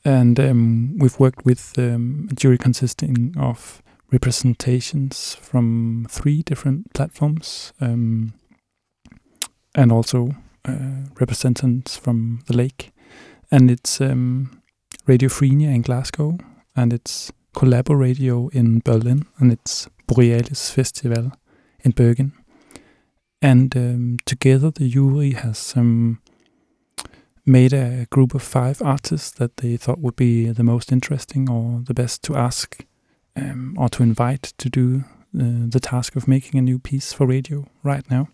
and 0.05 0.39
um, 0.39 0.99
we've 0.99 1.19
worked 1.19 1.45
with 1.45 1.79
um, 1.79 2.29
a 2.31 2.35
jury 2.35 2.59
consisting 2.59 3.35
of 3.39 3.83
representations 4.13 5.37
from 5.41 6.07
three 6.11 6.43
different 6.43 6.93
platforms, 6.93 7.73
um, 7.81 8.35
and 9.75 9.91
also 9.91 10.37
uh, 10.67 11.09
representatives 11.19 11.97
from 11.97 12.41
the 12.47 12.57
lake, 12.57 12.93
and 13.51 13.71
it's 13.71 14.01
um, 14.01 14.61
Radiophrenia 15.07 15.75
in 15.75 15.83
Glasgow, 15.83 16.39
and 16.77 16.93
it's 16.93 17.33
Collaboradio 17.55 18.53
in 18.53 18.81
Berlin, 18.81 19.27
and 19.39 19.53
it's 19.53 19.89
Borealis 20.07 20.71
Festival 20.71 21.33
in 21.81 21.93
Bergen. 21.93 22.33
And 23.41 23.77
um, 23.77 24.17
together, 24.25 24.71
the 24.71 24.89
jury 24.89 25.33
has 25.33 25.75
um, 25.77 26.21
made 27.47 27.73
a 27.73 28.07
group 28.11 28.35
of 28.35 28.43
five 28.43 28.81
artists 28.83 29.31
that 29.33 29.59
they 29.59 29.77
thought 29.77 30.01
would 30.01 30.17
be 30.17 30.51
the 30.51 30.63
most 30.63 30.91
interesting 30.91 31.51
or 31.51 31.83
the 31.85 31.95
best 31.95 32.23
to 32.25 32.37
ask 32.37 32.85
um, 33.37 33.77
or 33.79 33.89
to 33.91 34.03
invite 34.03 34.55
to 34.59 34.69
do 34.69 35.05
uh, 35.39 35.67
the 35.69 35.81
task 35.81 36.17
of 36.17 36.29
making 36.29 36.59
a 36.59 36.63
new 36.63 36.79
piece 36.79 37.13
for 37.13 37.27
radio 37.27 37.67
right 37.83 38.09
now. 38.11 38.29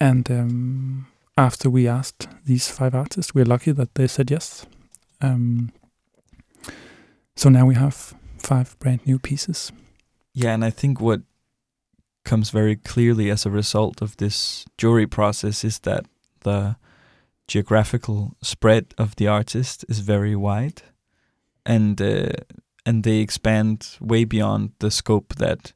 And 0.00 0.30
um, 0.30 1.06
after 1.36 1.70
we 1.70 1.86
asked 1.86 2.28
these 2.44 2.68
five 2.68 2.94
artists, 2.94 3.34
we're 3.34 3.44
lucky 3.44 3.72
that 3.72 3.94
they 3.94 4.06
said 4.06 4.30
yes. 4.30 4.66
Um, 5.20 5.72
so 7.38 7.48
now 7.48 7.64
we 7.64 7.76
have 7.76 8.14
five 8.38 8.76
brand 8.80 9.00
new 9.06 9.18
pieces. 9.18 9.72
Yeah, 10.34 10.54
and 10.54 10.64
I 10.64 10.70
think 10.70 11.00
what 11.00 11.20
comes 12.24 12.50
very 12.50 12.74
clearly 12.74 13.30
as 13.30 13.46
a 13.46 13.50
result 13.50 14.02
of 14.02 14.16
this 14.16 14.64
jury 14.76 15.06
process 15.06 15.64
is 15.64 15.78
that 15.80 16.04
the 16.40 16.76
geographical 17.46 18.36
spread 18.42 18.86
of 18.98 19.14
the 19.16 19.28
artist 19.28 19.84
is 19.88 20.00
very 20.00 20.34
wide, 20.34 20.82
and 21.64 22.02
uh, 22.02 22.32
and 22.84 23.04
they 23.04 23.18
expand 23.18 23.96
way 24.00 24.24
beyond 24.24 24.72
the 24.80 24.90
scope 24.90 25.36
that 25.36 25.72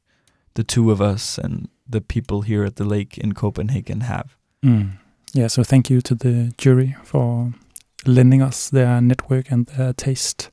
the 0.55 0.63
two 0.63 0.91
of 0.91 1.01
us 1.01 1.37
and 1.37 1.69
the 1.89 2.01
people 2.01 2.41
here 2.41 2.65
at 2.65 2.75
the 2.75 2.85
lake 2.85 3.17
in 3.17 3.33
Copenhagen 3.33 4.01
have. 4.01 4.35
Mm. 4.63 4.97
Yeah, 5.33 5.47
so 5.47 5.63
thank 5.63 5.89
you 5.89 6.01
to 6.01 6.13
the 6.13 6.53
jury 6.57 6.95
for 7.03 7.53
lending 8.05 8.41
us 8.41 8.69
their 8.69 8.99
network 9.01 9.49
and 9.49 9.65
their 9.67 9.93
taste, 9.93 10.51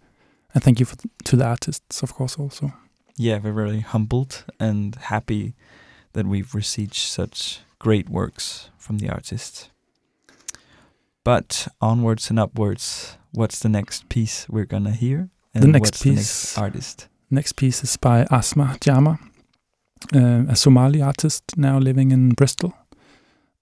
and 0.55 0.63
thank 0.63 0.81
you 0.81 0.87
for, 0.87 0.97
to 1.25 1.37
the 1.37 1.45
artists, 1.45 2.03
of 2.03 2.15
course, 2.15 2.37
also. 2.39 2.73
Yeah, 3.17 3.39
we're 3.43 3.53
very 3.53 3.81
humbled 3.81 4.45
and 4.59 4.95
happy 4.97 5.55
that 6.13 6.27
we've 6.27 6.55
received 6.55 6.95
such 6.95 7.61
great 7.79 8.09
works 8.09 8.71
from 8.79 8.99
the 8.99 9.09
artists. 9.11 9.71
But 11.25 11.69
onwards 11.81 12.31
and 12.31 12.39
upwards, 12.39 13.17
what's 13.33 13.59
the 13.59 13.69
next 13.69 14.09
piece 14.09 14.47
we're 14.49 14.65
gonna 14.67 14.93
hear? 14.93 15.29
The 15.55 15.67
next 15.67 16.03
piece- 16.03 16.05
the 16.05 16.11
next 16.15 16.59
artist? 16.59 17.09
Next 17.31 17.53
piece 17.57 17.85
is 17.85 17.97
by 17.97 18.25
Asmaa 18.25 18.79
Jama, 18.81 19.19
uh, 20.15 20.45
a 20.49 20.57
Somali 20.57 21.01
artist 21.03 21.43
now 21.57 21.79
living 21.79 22.11
in 22.11 22.31
Bristol. 22.31 22.73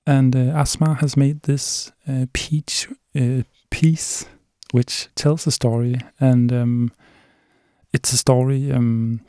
And 0.07 0.35
uh, 0.35 0.55
Asmaa 0.63 0.99
has 1.01 1.17
made 1.17 1.43
this 1.43 1.93
uh, 2.09 2.27
peach 2.33 2.89
uh, 3.15 3.43
piece, 3.71 4.25
which 4.73 5.09
tells 5.15 5.47
a 5.47 5.51
story. 5.51 5.97
And 6.21 6.53
um, 6.53 6.93
it's 7.93 8.13
a 8.13 8.17
story, 8.17 8.71
um, 8.73 9.21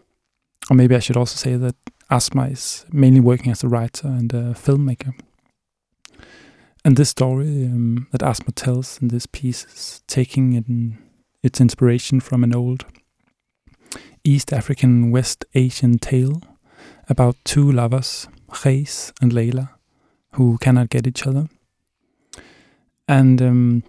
or 0.70 0.76
maybe 0.76 0.96
I 0.96 1.00
should 1.00 1.18
also 1.18 1.36
say 1.36 1.56
that 1.56 1.76
Asmaa 2.12 2.52
is 2.52 2.86
mainly 2.92 3.20
working 3.20 3.52
as 3.52 3.64
a 3.64 3.68
writer 3.68 4.08
and 4.08 4.34
a 4.34 4.54
filmmaker. 4.54 5.14
And 6.84 6.96
this 6.96 7.10
story 7.10 7.66
um, 7.66 8.08
that 8.12 8.22
Asmaa 8.22 8.56
tells 8.56 9.02
in 9.02 9.10
this 9.10 9.26
piece 9.26 9.66
is 9.66 10.02
taking 10.08 10.54
in, 10.54 10.98
its 11.44 11.62
inspiration 11.62 12.20
from 12.20 12.44
an 12.44 12.56
old 12.56 12.86
East 14.24 14.52
African 14.52 15.12
West 15.12 15.46
Asian 15.54 15.98
tale 15.98 16.42
about 17.08 17.36
two 17.44 17.72
lovers, 17.72 18.28
Reis 18.66 19.14
and 19.22 19.32
Layla, 19.32 19.70
who 20.34 20.58
cannot 20.60 20.90
get 20.90 21.08
each 21.08 21.26
other. 21.26 21.48
And 23.08 23.42
um, 23.42 23.84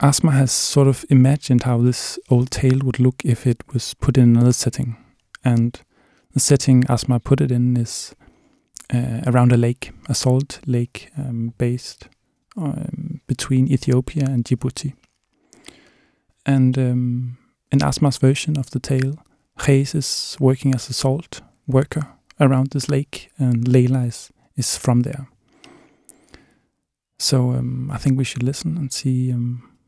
Asmaa 0.00 0.32
has 0.32 0.52
sort 0.52 0.86
of 0.86 1.04
imagined 1.10 1.64
how 1.64 1.78
this 1.78 2.18
old 2.30 2.50
tale 2.50 2.78
would 2.84 3.00
look 3.00 3.24
if 3.24 3.46
it 3.46 3.62
was 3.72 3.94
put 3.94 4.16
in 4.16 4.36
another 4.36 4.52
setting. 4.52 4.96
And 5.44 5.80
the 6.32 6.40
setting 6.40 6.84
Asmaa 6.84 7.22
put 7.24 7.40
it 7.40 7.50
in 7.50 7.76
is 7.76 8.14
uh, 8.94 9.22
around 9.26 9.52
a 9.52 9.56
lake, 9.56 9.90
a 10.08 10.14
salt 10.14 10.60
lake 10.66 11.10
um, 11.18 11.52
based 11.58 12.08
um, 12.56 13.20
between 13.26 13.72
Ethiopia 13.72 14.24
and 14.26 14.44
Djibouti. 14.44 14.94
And 16.46 16.78
um, 16.78 17.38
in 17.72 17.80
Asmaa's 17.80 18.18
version 18.18 18.56
of 18.56 18.70
the 18.70 18.80
tale, 18.80 19.18
Reis 19.66 19.94
is 19.94 20.36
working 20.38 20.74
as 20.74 20.88
a 20.88 20.92
salt 20.92 21.40
worker 21.66 22.06
around 22.40 22.70
this 22.70 22.88
lake, 22.88 23.30
and 23.38 23.64
Layla 23.66 24.06
is, 24.06 24.32
is 24.56 24.76
from 24.76 25.02
there. 25.02 25.28
So 27.18 27.50
um, 27.50 27.90
I 27.92 27.98
think 27.98 28.16
we 28.16 28.24
should 28.24 28.44
listen 28.44 28.76
and 28.76 28.92
see 28.92 29.32
um, 29.32 29.68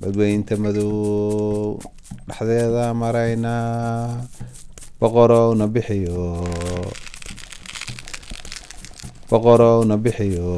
badweynta 0.00 0.54
madow 0.54 1.74
dhexdeeda 2.28 2.94
marayna 2.94 3.54
boqorowna 5.00 5.66
bixiyo. 5.74 6.22
Boqorowna 9.30 9.94
bixiyo. 10.04 10.50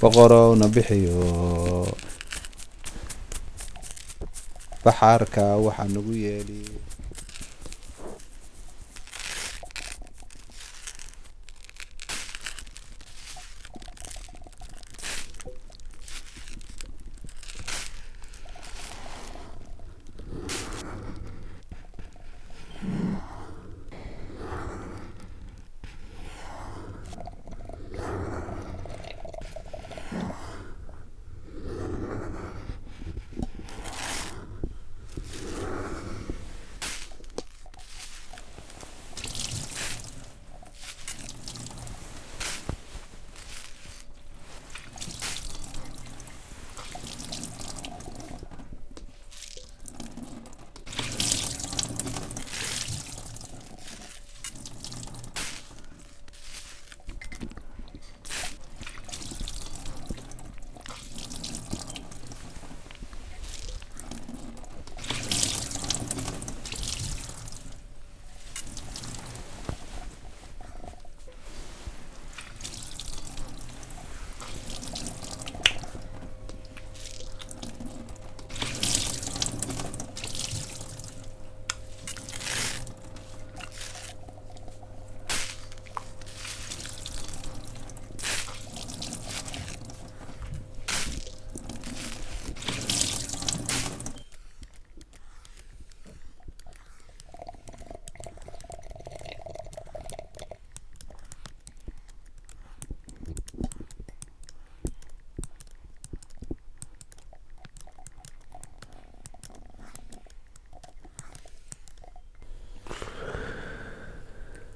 Boqorowna 0.00 0.66
bixiyo. 0.74 1.18
Baxaarka 4.84 5.44
waxaa 5.64 5.88
nagu 5.94 6.12
yeeli 6.12 6.60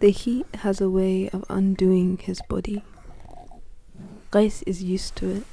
The 0.00 0.10
heat 0.10 0.46
has 0.62 0.80
a 0.80 0.88
way 0.88 1.28
of 1.30 1.44
undoing 1.50 2.18
his 2.18 2.40
body. 2.48 2.84
Qais 4.30 4.62
is 4.64 4.80
used 4.80 5.16
to 5.16 5.28
it, 5.28 5.44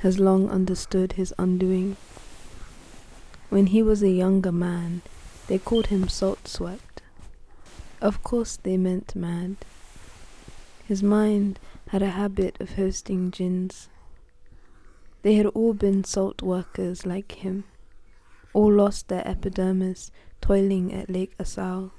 has 0.00 0.18
long 0.18 0.48
understood 0.48 1.12
his 1.12 1.34
undoing. 1.38 1.98
When 3.50 3.66
he 3.66 3.82
was 3.82 4.02
a 4.02 4.08
younger 4.08 4.52
man, 4.52 5.02
they 5.48 5.58
called 5.58 5.88
him 5.88 6.08
salt 6.08 6.48
swept. 6.48 7.02
Of 8.00 8.22
course, 8.22 8.56
they 8.56 8.78
meant 8.78 9.14
mad. 9.14 9.56
His 10.88 11.02
mind 11.02 11.58
had 11.88 12.00
a 12.00 12.16
habit 12.16 12.58
of 12.58 12.76
hosting 12.76 13.30
jinns. 13.30 13.90
They 15.20 15.34
had 15.34 15.46
all 15.46 15.74
been 15.74 16.04
salt 16.04 16.40
workers 16.40 17.04
like 17.04 17.32
him, 17.32 17.64
all 18.54 18.72
lost 18.72 19.08
their 19.08 19.28
epidermis 19.28 20.10
toiling 20.40 20.90
at 20.94 21.10
Lake 21.10 21.34
Assal. 21.38 21.92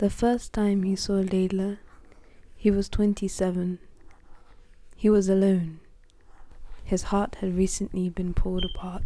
The 0.00 0.08
first 0.08 0.54
time 0.54 0.82
he 0.84 0.96
saw 0.96 1.20
Layla, 1.20 1.76
he 2.56 2.70
was 2.70 2.88
27. 2.88 3.78
He 4.96 5.10
was 5.10 5.28
alone. 5.28 5.80
His 6.82 7.02
heart 7.12 7.34
had 7.42 7.54
recently 7.54 8.08
been 8.08 8.32
pulled 8.32 8.64
apart. 8.64 9.02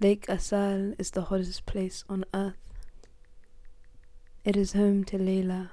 Lake 0.00 0.26
Assal 0.28 0.92
is 0.98 1.12
the 1.12 1.26
hottest 1.30 1.66
place 1.66 2.02
on 2.08 2.24
earth. 2.34 2.72
It 4.44 4.56
is 4.56 4.72
home 4.72 5.04
to 5.04 5.16
Layla. 5.16 5.70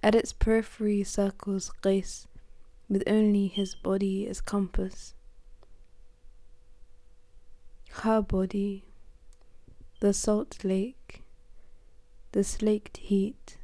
At 0.00 0.14
its 0.14 0.32
periphery 0.32 1.02
circles 1.02 1.72
Qais, 1.82 2.26
with 2.88 3.02
only 3.08 3.48
his 3.48 3.74
body 3.74 4.28
as 4.28 4.40
compass. 4.40 5.14
Her 7.90 8.22
body, 8.22 8.84
the 9.98 10.14
salt 10.14 10.62
lake, 10.62 11.24
the 12.36 12.44
slaked 12.44 12.98
heat, 12.98 13.56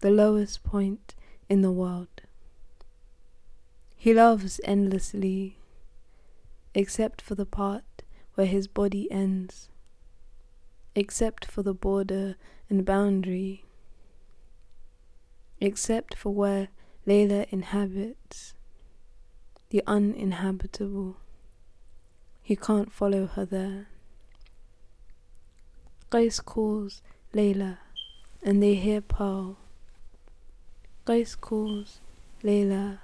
the 0.00 0.10
lowest 0.10 0.64
point 0.64 1.14
in 1.50 1.60
the 1.60 1.70
world. 1.70 2.22
He 3.94 4.14
loves 4.14 4.58
endlessly, 4.64 5.58
except 6.74 7.20
for 7.20 7.34
the 7.34 7.44
part 7.44 7.84
where 8.36 8.46
his 8.46 8.68
body 8.68 9.06
ends, 9.12 9.68
except 10.94 11.44
for 11.44 11.62
the 11.62 11.74
border 11.74 12.36
and 12.70 12.86
boundary, 12.86 13.66
except 15.60 16.14
for 16.14 16.32
where 16.32 16.68
Layla 17.06 17.46
inhabits, 17.50 18.54
the 19.68 19.82
uninhabitable. 19.86 21.18
He 22.42 22.56
can't 22.56 22.90
follow 22.90 23.26
her 23.26 23.44
there. 23.44 23.88
Qais 26.10 26.42
calls 26.42 27.02
Layla, 27.34 27.78
and 28.42 28.62
they 28.62 28.74
hear 28.74 29.00
Pearl. 29.00 29.56
Qais 31.06 31.40
calls 31.40 32.00
Layla, 32.44 32.98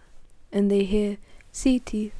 and 0.53 0.71
they 0.71 0.85
hear 0.85 1.17
Sea 1.51 1.79
Teeth. 1.79 2.12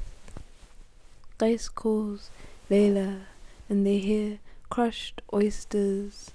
Qais 1.37 1.73
calls 1.73 2.31
Layla, 2.69 3.21
and 3.69 3.85
they 3.85 3.99
hear 3.99 4.39
crushed 4.69 5.21
oysters, 5.31 6.31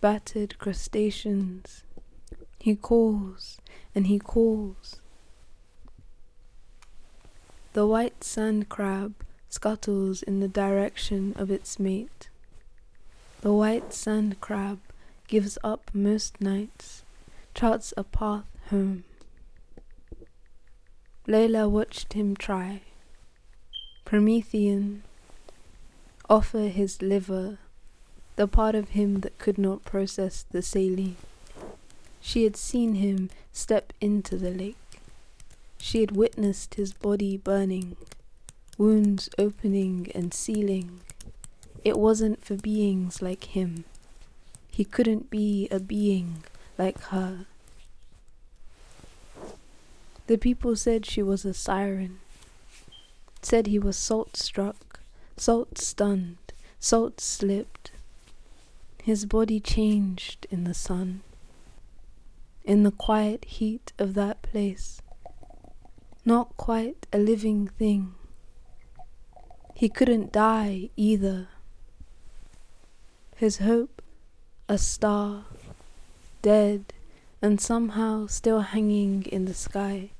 battered 0.00 0.58
crustaceans. 0.58 1.82
He 2.58 2.74
calls, 2.74 3.60
and 3.94 4.06
he 4.06 4.18
calls. 4.18 4.96
The 7.74 7.86
white 7.86 8.24
sand 8.24 8.70
crab 8.70 9.14
scuttles 9.50 10.22
in 10.22 10.40
the 10.40 10.48
direction 10.48 11.34
of 11.36 11.50
its 11.50 11.78
mate. 11.78 12.30
The 13.42 13.52
white 13.52 13.92
sand 13.92 14.40
crab 14.40 14.80
gives 15.28 15.58
up 15.62 15.90
most 15.92 16.40
nights, 16.40 17.04
charts 17.54 17.94
a 17.96 18.02
path 18.02 18.46
home. 18.70 19.04
Layla 21.26 21.70
watched 21.70 22.14
him 22.14 22.34
try. 22.34 22.80
Promethean, 24.06 25.02
offer 26.28 26.68
his 26.68 27.02
liver, 27.02 27.58
the 28.36 28.48
part 28.48 28.74
of 28.74 28.90
him 28.90 29.20
that 29.20 29.38
could 29.38 29.58
not 29.58 29.84
process 29.84 30.46
the 30.50 30.62
saline. 30.62 31.16
She 32.20 32.44
had 32.44 32.56
seen 32.56 32.94
him 32.94 33.28
step 33.52 33.92
into 34.00 34.36
the 34.36 34.50
lake. 34.50 34.76
She 35.78 36.00
had 36.00 36.12
witnessed 36.12 36.74
his 36.74 36.92
body 36.94 37.36
burning, 37.36 37.96
wounds 38.78 39.28
opening 39.38 40.10
and 40.14 40.32
sealing. 40.32 41.00
It 41.84 41.98
wasn't 41.98 42.44
for 42.44 42.56
beings 42.56 43.20
like 43.20 43.44
him. 43.44 43.84
He 44.78 44.84
couldn't 44.84 45.28
be 45.28 45.66
a 45.72 45.80
being 45.80 46.44
like 46.78 47.00
her. 47.10 47.46
The 50.28 50.38
people 50.38 50.76
said 50.76 51.04
she 51.04 51.20
was 51.20 51.44
a 51.44 51.52
siren, 51.52 52.20
said 53.42 53.66
he 53.66 53.80
was 53.80 53.96
salt 53.96 54.36
struck, 54.36 55.00
salt 55.36 55.78
stunned, 55.78 56.36
salt 56.78 57.20
slipped. 57.20 57.90
His 59.02 59.26
body 59.26 59.58
changed 59.58 60.46
in 60.48 60.62
the 60.62 60.74
sun, 60.74 61.22
in 62.62 62.84
the 62.84 62.92
quiet 62.92 63.46
heat 63.46 63.92
of 63.98 64.14
that 64.14 64.42
place. 64.42 65.02
Not 66.24 66.56
quite 66.56 67.08
a 67.12 67.18
living 67.18 67.66
thing. 67.66 68.14
He 69.74 69.88
couldn't 69.88 70.30
die 70.30 70.90
either. 70.96 71.48
His 73.34 73.58
hope, 73.58 73.97
a 74.68 74.76
star, 74.76 75.44
dead 76.42 76.92
and 77.40 77.60
somehow 77.60 78.26
still 78.26 78.60
hanging 78.60 79.24
in 79.24 79.46
the 79.46 79.54
sky. 79.54 80.10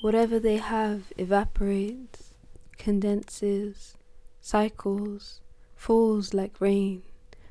Whatever 0.00 0.40
they 0.40 0.56
have 0.56 1.12
evaporates, 1.16 2.32
condenses, 2.76 3.94
cycles, 4.40 5.40
falls 5.76 6.34
like 6.34 6.60
rain, 6.60 7.02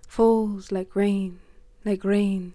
falls 0.07 0.71
like 0.71 0.95
rain, 0.95 1.39
like 1.85 2.03
rain. 2.03 2.53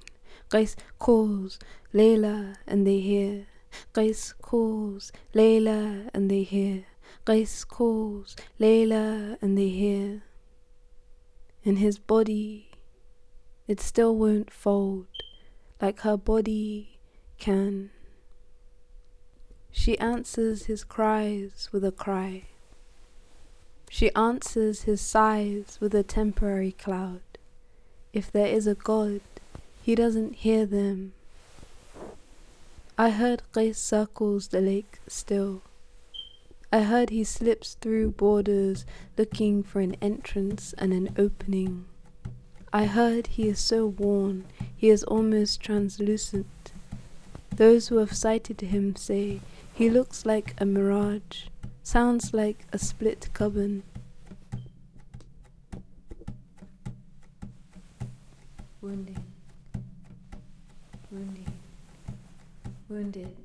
Qais 0.50 0.74
calls 0.98 1.58
Layla 1.94 2.56
and 2.66 2.86
they 2.86 3.00
hear. 3.00 3.46
Qais 3.94 4.34
calls 4.42 5.12
Layla 5.34 6.10
and 6.12 6.30
they 6.30 6.42
hear. 6.42 6.84
Qais 7.30 7.64
calls 7.64 8.34
Layla 8.58 9.38
and 9.40 9.56
they 9.56 9.68
hear. 9.68 10.24
In 11.62 11.76
his 11.76 11.96
body, 11.96 12.72
it 13.68 13.78
still 13.78 14.16
won't 14.16 14.50
fold 14.50 15.06
like 15.80 16.00
her 16.00 16.16
body 16.16 16.98
can. 17.38 17.90
She 19.70 19.96
answers 20.00 20.64
his 20.64 20.82
cries 20.82 21.68
with 21.70 21.84
a 21.84 21.92
cry. 21.92 22.46
She 23.88 24.12
answers 24.16 24.82
his 24.82 25.00
sighs 25.00 25.78
with 25.80 25.94
a 25.94 26.02
temporary 26.02 26.72
cloud. 26.72 27.22
If 28.12 28.32
there 28.32 28.48
is 28.48 28.66
a 28.66 28.74
God, 28.74 29.20
he 29.80 29.94
doesn't 29.94 30.42
hear 30.42 30.66
them. 30.66 31.12
I 32.98 33.10
heard 33.10 33.42
Qais 33.52 33.76
circles 33.76 34.48
the 34.48 34.60
lake 34.60 34.98
still. 35.06 35.62
I 36.72 36.82
heard 36.82 37.10
he 37.10 37.24
slips 37.24 37.74
through 37.74 38.12
borders 38.12 38.86
looking 39.18 39.64
for 39.64 39.80
an 39.80 39.96
entrance 40.00 40.72
and 40.78 40.92
an 40.92 41.12
opening. 41.18 41.86
I 42.72 42.84
heard 42.84 43.26
he 43.26 43.48
is 43.48 43.58
so 43.58 43.86
worn, 43.86 44.44
he 44.76 44.88
is 44.88 45.02
almost 45.02 45.60
translucent. 45.60 46.46
Those 47.56 47.88
who 47.88 47.96
have 47.96 48.14
sighted 48.14 48.60
him 48.60 48.94
say 48.94 49.40
he 49.74 49.90
looks 49.90 50.24
like 50.24 50.54
a 50.58 50.64
mirage, 50.64 51.46
sounds 51.82 52.32
like 52.32 52.64
a 52.72 52.78
split 52.78 53.30
carbon. 53.32 53.82
Wounding, 58.80 59.24
wounding, 61.10 61.52
wounded. 62.88 63.36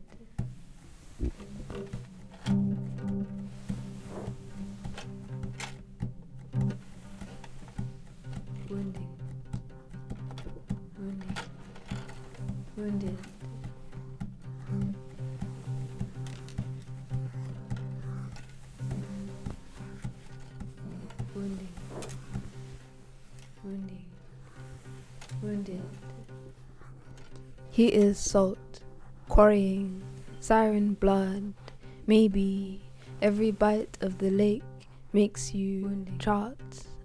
Wounded. 12.77 13.17
wounding, 21.35 21.67
wounding, 23.63 24.05
wounded. 25.41 25.81
He 27.69 27.87
is 27.87 28.17
salt, 28.17 28.81
quarrying, 29.27 30.01
siren 30.39 30.93
blood. 30.93 31.53
Maybe 32.07 32.81
every 33.21 33.51
bite 33.51 33.97
of 34.01 34.17
the 34.19 34.29
lake 34.29 34.63
makes 35.13 35.53
you 35.53 35.83
wounding. 35.83 36.17
chart 36.19 36.57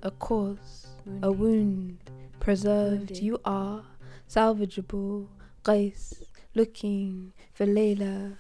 a 0.02 0.10
course, 0.10 0.86
wounding. 1.04 1.24
a 1.24 1.32
wound. 1.32 1.98
Preserved 2.38 3.10
wounding. 3.10 3.24
you 3.24 3.38
are, 3.44 3.82
salvageable, 4.28 5.26
Qais, 5.64 6.22
looking 6.54 7.32
for 7.52 7.66
Layla. 7.66 8.38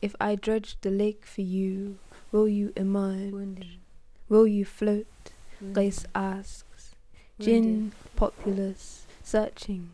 If 0.00 0.16
I 0.20 0.34
dredge 0.34 0.76
the 0.80 0.90
lake 0.90 1.24
for 1.24 1.42
you, 1.42 1.98
will 2.32 2.48
you 2.48 2.72
emerge? 2.76 3.78
Will 4.28 4.46
you 4.46 4.64
float? 4.64 5.06
Qais 5.62 6.04
asks. 6.14 6.96
Jinn, 7.38 7.92
populace, 8.16 9.06
searching, 9.22 9.90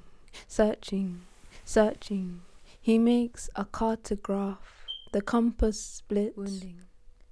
searching, 0.47 1.23
searching. 1.65 2.41
He 2.81 2.99
makes 2.99 3.49
a 3.55 3.65
cartograph, 3.65 4.87
the 5.13 5.21
compass 5.23 5.81
splits. 5.81 6.37
Wounding. 6.37 6.81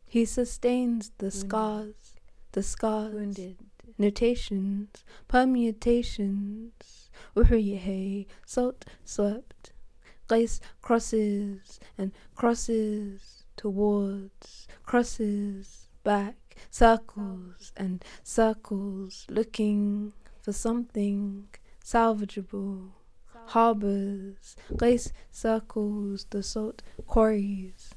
He 0.07 0.25
sustains 0.25 1.11
the 1.19 1.27
Wounding. 1.27 1.41
scars, 1.49 1.95
the 2.53 2.63
scars. 2.63 3.15
Wounded. 3.15 3.57
Notations, 3.99 4.89
permutations. 5.29 7.06
Uhriye, 7.37 8.27
salt 8.45 8.85
swept. 9.05 9.73
Qais 10.29 10.61
crosses 10.83 11.79
and 11.97 12.13
crosses 12.35 13.45
towards, 13.57 14.67
crosses 14.85 15.89
back 16.03 16.37
circles 16.71 17.73
and 17.77 18.05
circles 18.23 19.27
looking 19.29 20.13
for 20.41 20.53
something 20.53 21.47
salvageable. 21.85 22.91
Harbors, 23.47 24.57
Qais 24.73 25.13
circles 25.31 26.27
the 26.31 26.43
salt 26.43 26.83
quarries. 27.07 27.95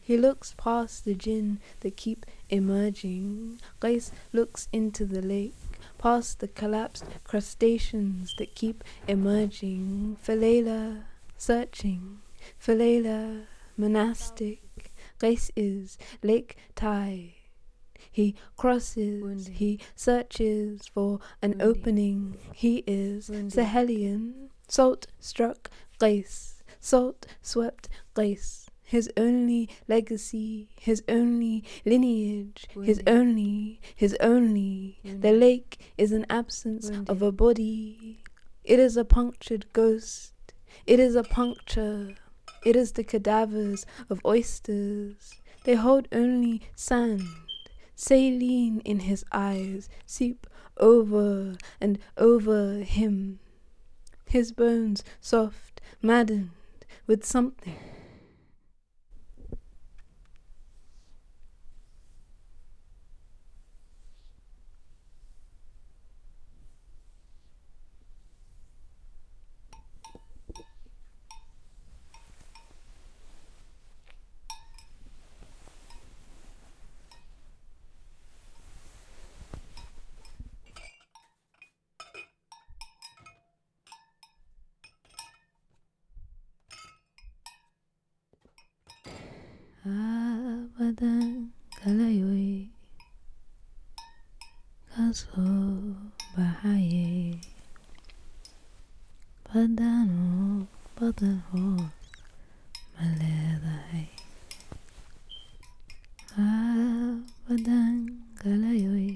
He 0.00 0.16
looks 0.16 0.54
past 0.56 1.04
the 1.04 1.14
jinn 1.14 1.60
that 1.80 1.96
keep 1.96 2.26
emerging. 2.48 3.60
Qais 3.80 4.10
looks 4.32 4.68
into 4.72 5.04
the 5.04 5.22
lake, 5.22 5.54
past 5.98 6.38
the 6.40 6.48
collapsed 6.48 7.04
crustaceans 7.24 8.34
that 8.38 8.54
keep 8.54 8.84
emerging. 9.06 10.16
Layla, 10.26 11.02
searching. 11.36 12.20
Layla, 12.66 13.44
monastic. 13.76 14.92
Qais 15.20 15.50
is 15.56 15.98
lake 16.22 16.56
Tai. 16.74 17.34
He 18.10 18.34
crosses, 18.56 19.22
Wounding. 19.22 19.52
he 19.54 19.80
searches 19.94 20.86
for 20.86 21.20
an 21.42 21.58
Wounding. 21.58 21.68
opening. 21.68 22.36
He 22.54 22.84
is 22.86 23.28
Wounding. 23.28 23.50
Sahelian, 23.50 24.48
salt 24.68 25.06
struck 25.20 25.70
Qais, 26.00 26.62
salt 26.80 27.26
swept 27.42 27.88
Qais. 28.14 28.67
His 28.88 29.10
only 29.18 29.68
legacy, 29.86 30.70
his 30.80 31.02
only 31.08 31.62
lineage, 31.84 32.66
his 32.82 33.02
only, 33.06 33.82
his 33.94 34.16
only. 34.18 34.98
The 35.04 35.32
lake 35.32 35.78
is 35.98 36.12
an 36.12 36.24
absence 36.30 36.90
of 37.06 37.20
a 37.20 37.30
body. 37.30 38.22
It 38.64 38.78
is 38.78 38.96
a 38.96 39.04
punctured 39.04 39.66
ghost. 39.74 40.32
It 40.86 40.98
is 40.98 41.16
a 41.16 41.22
puncture. 41.22 42.14
It 42.64 42.76
is 42.76 42.92
the 42.92 43.04
cadavers 43.04 43.84
of 44.08 44.24
oysters. 44.24 45.34
They 45.64 45.74
hold 45.74 46.08
only 46.10 46.62
sand 46.74 47.28
saline 47.94 48.80
in 48.84 49.00
his 49.00 49.24
eyes 49.32 49.90
seep 50.06 50.46
over 50.78 51.56
and 51.80 51.98
over 52.16 52.78
him, 52.78 53.40
his 54.24 54.52
bones 54.52 55.02
soft, 55.20 55.80
maddened 56.00 56.52
with 57.08 57.24
something. 57.24 57.76
Kasoo 95.18 95.98
baxayay 96.34 97.34
badano 99.46 100.26
badan 100.96 101.38
hoos 101.50 101.90
ma 102.94 103.04
leedahay 103.18 104.06
abadan 106.46 107.96
kalayoy 108.40 109.08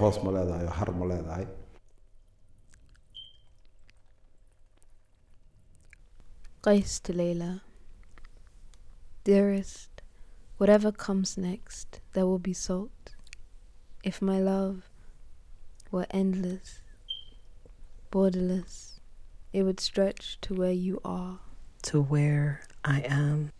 hoos 0.00 0.18
ma 0.24 0.30
leedahay 0.36 0.64
oo 0.66 0.76
har 0.78 0.90
ma 0.98 1.04
eh. 1.04 1.10
leedahay 1.12 1.46
Qais 6.62 7.00
Layla. 7.18 7.62
Dearest, 9.24 10.02
whatever 10.58 10.92
comes 10.92 11.38
next, 11.38 12.00
there 12.12 12.26
will 12.26 12.38
be 12.38 12.52
salt. 12.52 13.14
If 14.04 14.20
my 14.20 14.38
love 14.40 14.90
were 15.90 16.06
endless, 16.10 16.82
borderless, 18.12 19.00
it 19.54 19.62
would 19.62 19.80
stretch 19.80 20.38
to 20.42 20.52
where 20.54 20.70
you 20.86 21.00
are. 21.02 21.40
to 21.82 22.00
where 22.00 22.60
I 22.84 23.00
am. 23.08 23.52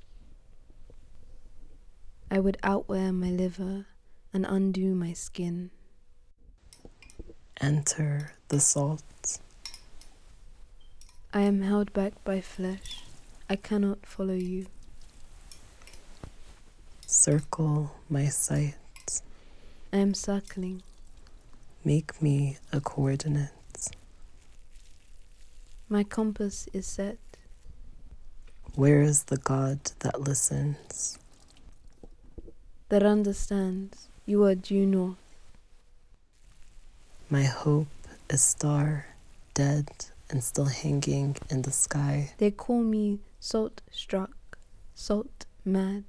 I 2.30 2.38
would 2.38 2.58
outwear 2.62 3.12
my 3.12 3.30
liver 3.30 3.86
and 4.32 4.44
undo 4.46 4.94
my 4.94 5.12
skin. 5.14 5.70
Enter 7.60 8.32
the 8.48 8.60
salt. 8.60 9.02
I 11.32 11.42
am 11.42 11.62
held 11.62 11.92
back 11.92 12.12
by 12.24 12.40
flesh. 12.40 13.04
I 13.48 13.56
cannot 13.56 14.06
follow 14.06 14.34
you. 14.34 14.66
Circle 17.06 17.92
my 18.08 18.26
sight. 18.26 18.74
I 19.92 19.98
am 19.98 20.14
circling. 20.14 20.82
Make 21.84 22.22
me 22.22 22.58
a 22.72 22.80
coordinate. 22.80 23.50
My 25.88 26.04
compass 26.04 26.68
is 26.72 26.86
set. 26.86 27.18
Where 28.74 29.02
is 29.02 29.24
the 29.24 29.38
God 29.38 29.80
that 30.00 30.20
listens? 30.20 31.18
that 32.90 33.04
understands 33.04 34.08
you 34.26 34.42
are 34.44 34.56
due 34.56 34.84
north. 34.84 35.16
My 37.32 37.44
hope 37.44 37.86
is 38.28 38.42
star, 38.42 39.06
dead 39.54 39.88
and 40.30 40.42
still 40.42 40.64
hanging 40.64 41.36
in 41.48 41.62
the 41.62 41.70
sky. 41.70 42.32
They 42.38 42.50
call 42.50 42.82
me 42.82 43.20
salt 43.38 43.82
struck, 43.92 44.58
salt 44.96 45.46
mad. 45.64 46.02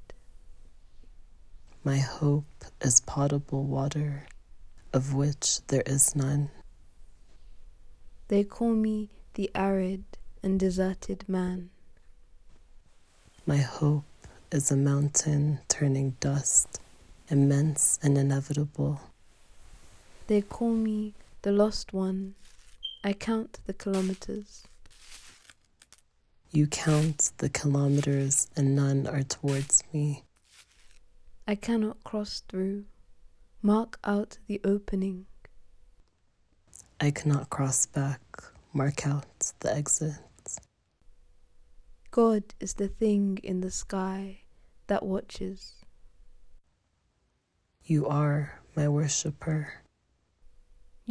My 1.84 2.00
hope 2.00 2.66
is 2.82 3.02
potable 3.02 3.64
water, 3.64 4.26
of 4.94 5.14
which 5.14 5.62
there 5.68 5.84
is 5.86 6.16
none. 6.16 6.50
They 8.28 8.44
call 8.44 8.72
me 8.74 9.12
the 9.36 9.52
arid 9.54 10.06
and 10.42 10.60
deserted 10.60 11.30
man. 11.30 11.70
My 13.46 13.58
hope 13.58 14.06
is 14.52 14.72
a 14.72 14.76
mountain 14.76 15.60
turning 15.68 16.16
dust, 16.20 16.82
immense 17.30 18.00
and 18.02 18.18
inevitable. 18.18 19.02
They 20.32 20.42
call 20.42 20.72
me 20.72 21.14
the 21.42 21.52
lost 21.52 21.92
one. 21.92 22.36
I 23.04 23.12
count 23.12 23.60
the 23.66 23.74
kilometers. 23.74 24.64
You 26.52 26.68
count 26.68 27.34
the 27.40 27.50
kilometers 27.50 28.48
and 28.56 28.74
none 28.74 29.08
are 29.08 29.24
towards 29.24 29.84
me. 29.92 30.24
I 31.46 31.56
cannot 31.56 32.02
cross 32.06 32.44
through. 32.48 32.86
Mark 33.62 34.00
out 34.06 34.38
the 34.48 34.62
opening. 34.64 35.26
I 37.02 37.12
cannot 37.12 37.50
cross 37.50 37.86
back, 37.86 38.22
mark 38.72 39.06
out 39.06 39.52
the 39.60 39.76
exit. 39.76 40.16
God 42.10 42.54
is 42.62 42.76
the 42.76 42.88
thing 42.88 43.38
in 43.44 43.60
the 43.60 43.70
sky 43.70 44.44
that 44.88 45.04
watches. 45.04 45.84
You 47.84 48.08
are 48.08 48.62
my 48.78 48.88
worshipper. 48.88 49.81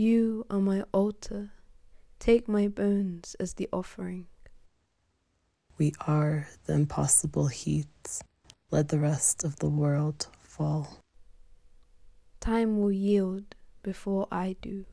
You 0.00 0.46
are 0.48 0.60
my 0.60 0.82
altar. 0.94 1.50
Take 2.18 2.48
my 2.48 2.68
bones 2.68 3.36
as 3.38 3.52
the 3.52 3.68
offering. 3.70 4.28
We 5.76 5.92
are 6.06 6.48
the 6.64 6.72
impossible 6.72 7.48
heat. 7.48 8.22
Let 8.70 8.88
the 8.88 8.98
rest 8.98 9.44
of 9.44 9.56
the 9.56 9.68
world 9.68 10.26
fall. 10.40 11.00
Time 12.40 12.80
will 12.80 12.90
yield 12.90 13.54
before 13.82 14.26
I 14.32 14.56
do. 14.62 14.86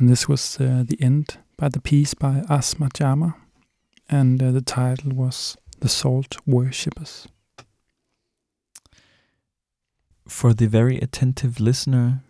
And 0.00 0.08
this 0.08 0.26
was 0.26 0.58
uh, 0.58 0.82
the 0.86 0.96
end 0.98 1.36
by 1.58 1.68
the 1.68 1.78
piece 1.78 2.14
by 2.14 2.40
Asmaa 2.48 2.88
Jama, 2.98 3.36
and 4.08 4.42
uh, 4.42 4.50
the 4.50 4.62
title 4.62 5.12
was 5.12 5.58
The 5.80 5.90
Salt 5.90 6.38
Worshippers. 6.46 7.28
For 10.26 10.54
the 10.54 10.68
very 10.68 10.98
attentive 10.98 11.60
listener, 11.60 12.22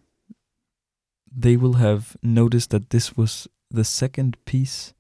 they 1.31 1.57
will 1.57 1.75
have 1.75 2.17
noticed 2.25 2.71
that 2.71 2.91
this 2.91 3.17
was 3.17 3.47
the 3.71 3.85
second 3.85 4.37
piece 4.47 4.93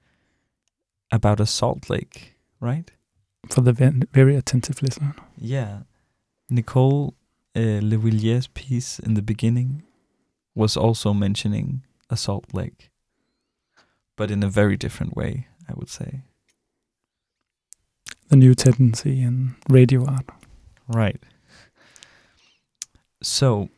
about 1.11 1.41
a 1.41 1.47
salt 1.47 1.91
lake, 1.91 2.37
right? 2.61 2.89
For 3.49 3.63
the 3.63 3.73
ve- 3.73 4.07
very 4.13 4.37
attentive 4.37 4.81
listener. 4.81 5.17
Yeah. 5.37 5.79
Nicole 6.49 7.15
uh, 7.57 7.81
L'Huillier's 7.83 8.47
piece 8.47 9.01
in 9.01 9.15
the 9.15 9.23
beginning 9.23 9.83
was 10.55 10.77
also 10.77 11.13
mentioning 11.13 11.83
a 12.11 12.17
salt 12.17 12.53
lake, 12.53 12.91
but 14.17 14.31
in 14.31 14.43
a 14.43 14.49
very 14.49 14.77
different 14.77 15.17
way, 15.17 15.47
I 15.69 15.73
would 15.75 15.89
say. 15.89 16.23
The 18.29 18.37
new 18.37 18.55
tendency 18.55 19.23
in 19.23 19.57
radio 19.69 20.05
art. 20.05 20.27
Right. 20.87 21.21
So, 23.23 23.69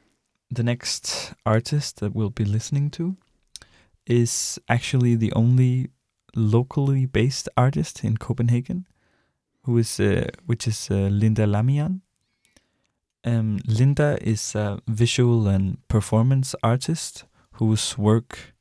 the 0.50 0.62
next 0.62 1.32
artist 1.46 2.00
that 2.00 2.14
we'll 2.14 2.30
be 2.30 2.44
listening 2.44 2.90
to 2.90 3.16
is 4.06 4.58
actually 4.68 5.14
the 5.14 5.32
only 5.32 5.90
locally 6.34 7.06
based 7.06 7.48
artist 7.56 8.04
in 8.04 8.16
Copenhagen, 8.16 8.86
who 9.64 9.78
is 9.78 10.00
uh, 10.00 10.28
which 10.46 10.66
is 10.66 10.90
uh, 10.90 11.08
Linda 11.10 11.46
Lamignan. 11.46 12.00
Um, 13.24 13.60
Linda 13.66 14.18
is 14.20 14.54
a 14.54 14.80
visual 14.88 15.46
and 15.46 15.76
performance 15.88 16.54
artist 16.62 17.24
whose 17.54 17.96
work 17.96 18.54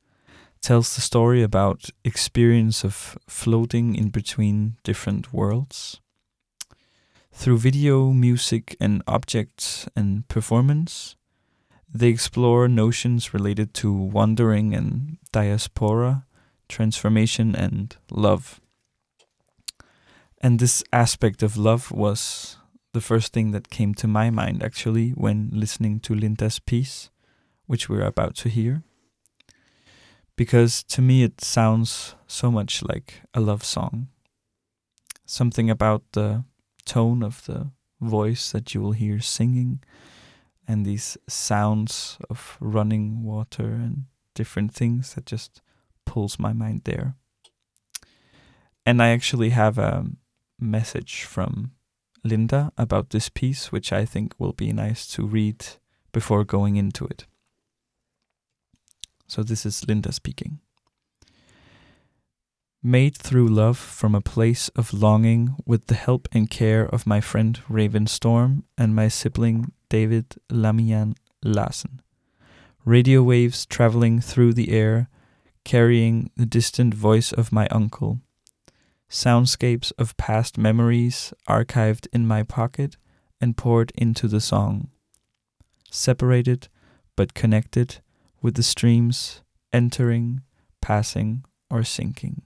tells 0.61 0.95
the 0.95 1.01
story 1.01 1.41
about 1.41 1.89
experience 2.03 2.83
of 2.83 3.17
floating 3.27 3.95
in 3.95 4.09
between 4.09 4.77
different 4.83 5.33
worlds. 5.33 5.99
Through 7.33 7.57
video, 7.59 8.11
music, 8.11 8.75
and 8.79 9.01
objects 9.07 9.87
and 9.95 10.27
performance, 10.27 11.15
they 11.93 12.09
explore 12.09 12.67
notions 12.67 13.33
related 13.33 13.73
to 13.75 13.91
wandering 13.91 14.73
and 14.75 15.17
diaspora, 15.31 16.25
transformation, 16.69 17.55
and 17.55 17.95
love. 18.11 18.61
And 20.39 20.59
this 20.59 20.83
aspect 20.93 21.43
of 21.43 21.57
love 21.57 21.91
was 21.91 22.57
the 22.93 23.01
first 23.01 23.33
thing 23.33 23.51
that 23.51 23.69
came 23.69 23.93
to 23.95 24.07
my 24.07 24.29
mind 24.29 24.63
actually 24.63 25.11
when 25.11 25.49
listening 25.53 25.99
to 26.01 26.15
Linda's 26.15 26.59
piece, 26.59 27.09
which 27.71 27.87
we're 27.87 28.03
about 28.03 28.35
to 28.35 28.49
hear. 28.49 28.83
Because 30.35 30.83
to 30.83 31.01
me 31.01 31.23
it 31.23 31.39
sounds 31.39 32.15
so 32.27 32.51
much 32.51 32.83
like 32.83 33.21
a 33.33 33.39
love 33.39 33.63
song. 33.63 34.09
Something 35.25 35.69
about 35.69 36.03
the 36.11 36.43
tone 36.83 37.23
of 37.23 37.45
the 37.45 37.71
voice 38.01 38.51
that 38.51 38.73
you 38.73 38.81
will 38.81 38.91
hear 38.91 39.21
singing 39.21 39.79
and 40.67 40.85
these 40.85 41.17
sounds 41.29 42.17
of 42.29 42.57
running 42.59 43.23
water 43.23 43.67
and 43.67 44.03
different 44.35 44.73
things 44.73 45.13
that 45.13 45.25
just 45.25 45.61
pulls 46.05 46.37
my 46.37 46.51
mind 46.51 46.81
there. 46.83 47.15
And 48.85 49.01
I 49.01 49.11
actually 49.11 49.51
have 49.51 49.77
a 49.77 50.07
message 50.59 51.23
from 51.23 51.71
Linda 52.21 52.73
about 52.77 53.11
this 53.11 53.29
piece, 53.29 53.71
which 53.71 53.93
I 53.93 54.03
think 54.03 54.33
will 54.37 54.51
be 54.51 54.73
nice 54.73 55.07
to 55.15 55.25
read 55.25 55.65
before 56.11 56.43
going 56.43 56.75
into 56.75 57.05
it. 57.05 57.27
So, 59.31 59.43
this 59.43 59.65
is 59.65 59.87
Linda 59.87 60.11
speaking. 60.11 60.59
Made 62.83 63.15
through 63.17 63.47
love 63.47 63.77
from 63.77 64.13
a 64.13 64.19
place 64.19 64.67
of 64.75 64.93
longing 64.93 65.55
with 65.65 65.87
the 65.87 65.95
help 65.95 66.27
and 66.33 66.49
care 66.49 66.83
of 66.83 67.07
my 67.07 67.21
friend 67.21 67.57
Raven 67.69 68.07
Storm 68.07 68.65
and 68.77 68.93
my 68.93 69.07
sibling 69.07 69.71
David 69.87 70.35
Lamignan 70.49 71.15
Larsen. 71.41 72.01
Radio 72.83 73.23
waves 73.23 73.65
traveling 73.65 74.19
through 74.19 74.53
the 74.53 74.69
air, 74.69 75.07
carrying 75.63 76.29
the 76.35 76.45
distant 76.45 76.93
voice 76.93 77.31
of 77.31 77.53
my 77.53 77.69
uncle 77.69 78.19
soundscapes 79.09 79.93
of 79.97 80.17
past 80.17 80.57
memories 80.57 81.33
archived 81.47 82.05
in 82.11 82.27
my 82.27 82.43
pocket 82.43 82.97
and 83.39 83.55
poured 83.55 83.93
into 83.95 84.27
the 84.27 84.41
song. 84.41 84.89
Separated 85.89 86.67
but 87.15 87.33
connected 87.33 88.01
with 88.41 88.55
the 88.55 88.63
streams 88.63 89.41
entering, 89.71 90.41
passing, 90.81 91.45
or 91.69 91.83
sinking. 91.83 92.41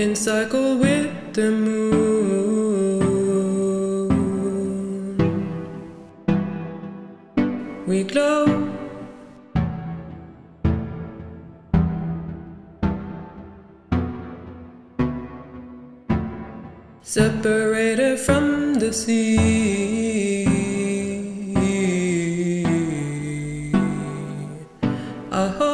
In 0.00 0.16
cycle 0.16 0.78
with 0.78 1.34
the 1.34 1.50
moon. 1.50 2.08
We 7.86 8.04
glow. 8.04 8.46
Separated 17.02 18.18
from 18.20 18.74
the 18.74 18.92
sea. 18.94 20.46
Our 25.30 25.69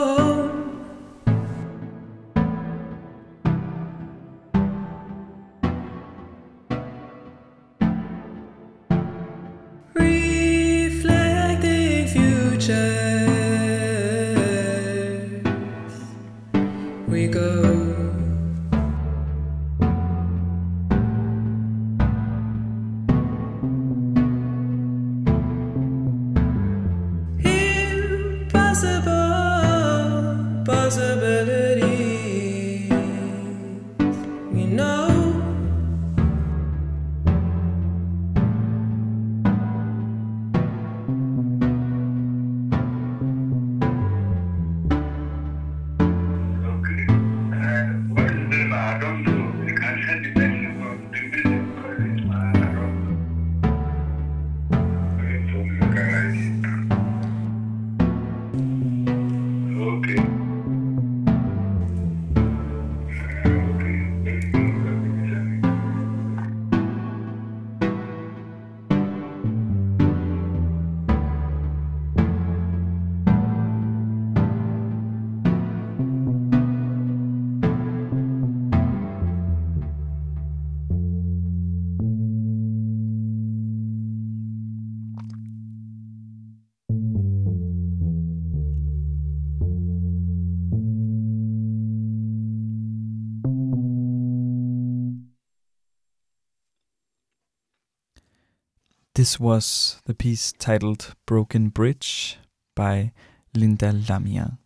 This 99.16 99.40
was 99.40 100.02
the 100.04 100.12
piece 100.12 100.52
titled 100.52 101.14
Broken 101.24 101.70
Bridge 101.70 102.36
by 102.74 103.12
Linda 103.54 103.90
Lamignan. 103.90 104.58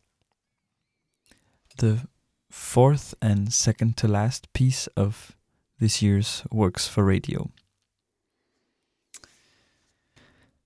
The 1.78 2.08
fourth 2.50 3.14
and 3.22 3.52
second 3.52 3.96
to 3.98 4.08
last 4.08 4.52
piece 4.52 4.88
of 4.96 5.36
this 5.78 6.02
year's 6.02 6.42
Works 6.50 6.88
for 6.88 7.04
Radio. 7.04 7.52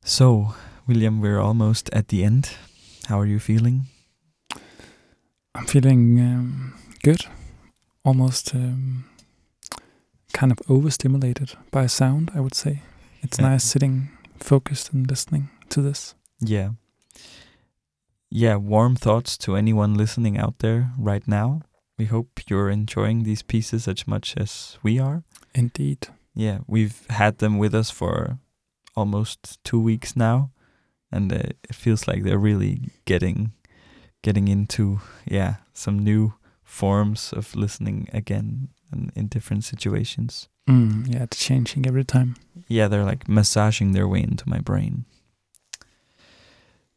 So, 0.02 0.54
William, 0.86 1.20
we're 1.20 1.38
almost 1.38 1.90
at 1.92 2.08
the 2.08 2.24
end. 2.24 2.56
How 3.08 3.20
are 3.20 3.26
you 3.26 3.38
feeling? 3.38 3.88
I'm 5.54 5.66
feeling 5.66 6.18
um, 6.20 6.74
good, 7.02 7.26
almost 8.02 8.54
um, 8.54 9.04
kind 10.32 10.50
of 10.50 10.58
overstimulated 10.70 11.52
by 11.70 11.86
sound, 11.86 12.30
I 12.34 12.40
would 12.40 12.54
say. 12.54 12.80
It's 13.24 13.38
Yeah. 13.38 13.48
nice 13.48 13.64
sitting 13.64 14.08
focused 14.38 14.92
and 14.92 15.08
listening 15.10 15.48
to 15.70 15.80
this. 15.82 16.14
Yeah. 16.40 16.70
Yeah, 18.30 18.56
warm 18.56 18.96
thoughts 18.96 19.38
to 19.38 19.56
anyone 19.56 19.94
listening 19.94 20.36
out 20.38 20.58
there 20.58 20.92
right 20.98 21.26
now. 21.26 21.62
We 21.98 22.06
hope 22.06 22.40
you're 22.48 22.70
enjoying 22.70 23.22
these 23.22 23.42
pieces 23.42 23.86
as 23.88 24.06
much 24.06 24.34
as 24.36 24.78
we 24.82 24.98
are. 24.98 25.22
Indeed. 25.54 26.08
Yeah, 26.34 26.58
we've 26.66 27.06
had 27.10 27.38
them 27.38 27.58
with 27.58 27.74
us 27.74 27.90
for 27.90 28.38
almost 28.96 29.62
two 29.64 29.80
weeks 29.80 30.16
now, 30.16 30.50
and 31.12 31.32
uh, 31.32 31.36
it 31.68 31.74
feels 31.74 32.08
like 32.08 32.22
they're 32.24 32.38
really 32.50 32.90
getting 33.04 33.52
getting 34.22 34.48
into 34.48 35.00
yeah 35.30 35.56
some 35.74 35.98
new 35.98 36.32
forms 36.64 37.32
of 37.32 37.54
listening 37.54 38.08
again 38.12 38.68
and 38.90 39.12
in 39.14 39.28
different 39.28 39.62
situations. 39.64 40.48
Mm, 40.68 41.12
yeah, 41.12 41.24
it's 41.24 41.44
changing 41.44 41.86
every 41.86 42.04
time. 42.04 42.36
Yeah, 42.68 42.88
they're 42.88 43.04
like 43.04 43.28
massaging 43.28 43.92
their 43.92 44.08
way 44.08 44.22
into 44.22 44.48
my 44.48 44.60
brain. 44.60 45.04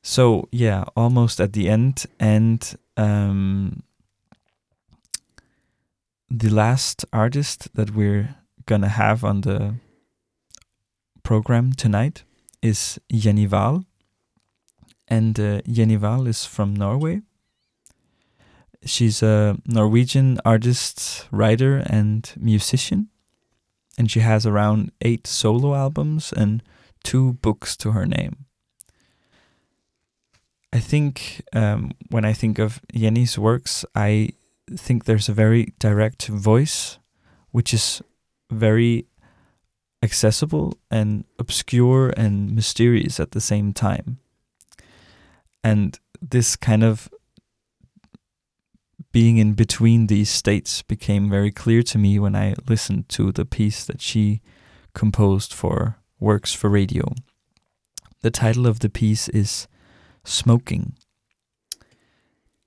So 0.01 0.47
yeah, 0.51 0.85
almost 0.95 1.41
at 1.41 1.51
the 1.51 1.67
end, 1.67 2.05
and 2.19 2.77
um, 2.95 3.83
the 6.29 6.49
last 6.49 7.03
artist 7.11 7.75
that 7.75 7.93
we're 7.93 8.35
gonna 8.65 8.89
have 8.89 9.25
on 9.25 9.41
the 9.41 9.75
program 11.23 11.73
tonight 11.73 12.23
is 12.61 12.99
Jenny 13.11 13.49
and 15.09 15.39
uh, 15.39 15.61
is 15.65 16.45
from 16.45 16.73
Norway. 16.73 17.21
She's 18.85 19.21
a 19.21 19.57
Norwegian 19.65 20.39
artist, 20.45 21.27
writer, 21.31 21.83
and 21.85 22.31
musician 22.39 23.09
and 23.97 24.11
she 24.11 24.19
has 24.19 24.45
around 24.45 24.91
eight 25.01 25.25
solo 25.27 25.73
albums 25.73 26.31
and 26.31 26.61
two 27.03 27.33
books 27.33 27.75
to 27.77 27.91
her 27.91 28.05
name. 28.05 28.45
I 30.71 30.79
think 30.79 31.43
um, 31.53 31.91
when 32.09 32.25
I 32.25 32.33
think 32.33 32.59
of 32.59 32.81
Jenny's 32.93 33.39
works, 33.39 33.85
I 33.95 34.29
think 34.75 35.05
there's 35.05 35.29
a 35.29 35.33
very 35.33 35.73
direct 35.79 36.27
voice, 36.27 36.99
which 37.51 37.73
is 37.73 38.01
very 38.51 39.05
accessible 40.03 40.77
and 40.91 41.25
obscure 41.39 42.13
and 42.15 42.53
mysterious 42.53 43.19
at 43.19 43.31
the 43.31 43.41
same 43.41 43.73
time. 43.73 44.19
And 45.63 45.99
this 46.21 46.55
kind 46.55 46.83
of 46.83 47.09
being 49.11 49.37
in 49.37 49.53
between 49.53 50.07
these 50.07 50.29
states 50.29 50.81
became 50.81 51.29
very 51.29 51.51
clear 51.51 51.81
to 51.83 51.97
me 51.97 52.19
when 52.19 52.35
I 52.35 52.55
listened 52.67 53.09
to 53.09 53.31
the 53.31 53.45
piece 53.45 53.85
that 53.85 54.01
she 54.01 54.41
composed 54.93 55.53
for 55.53 55.97
Works 56.19 56.53
for 56.53 56.69
Radio. 56.69 57.13
The 58.21 58.31
title 58.31 58.65
of 58.65 58.79
the 58.79 58.89
piece 58.89 59.29
is 59.29 59.67
Smoking. 60.23 60.95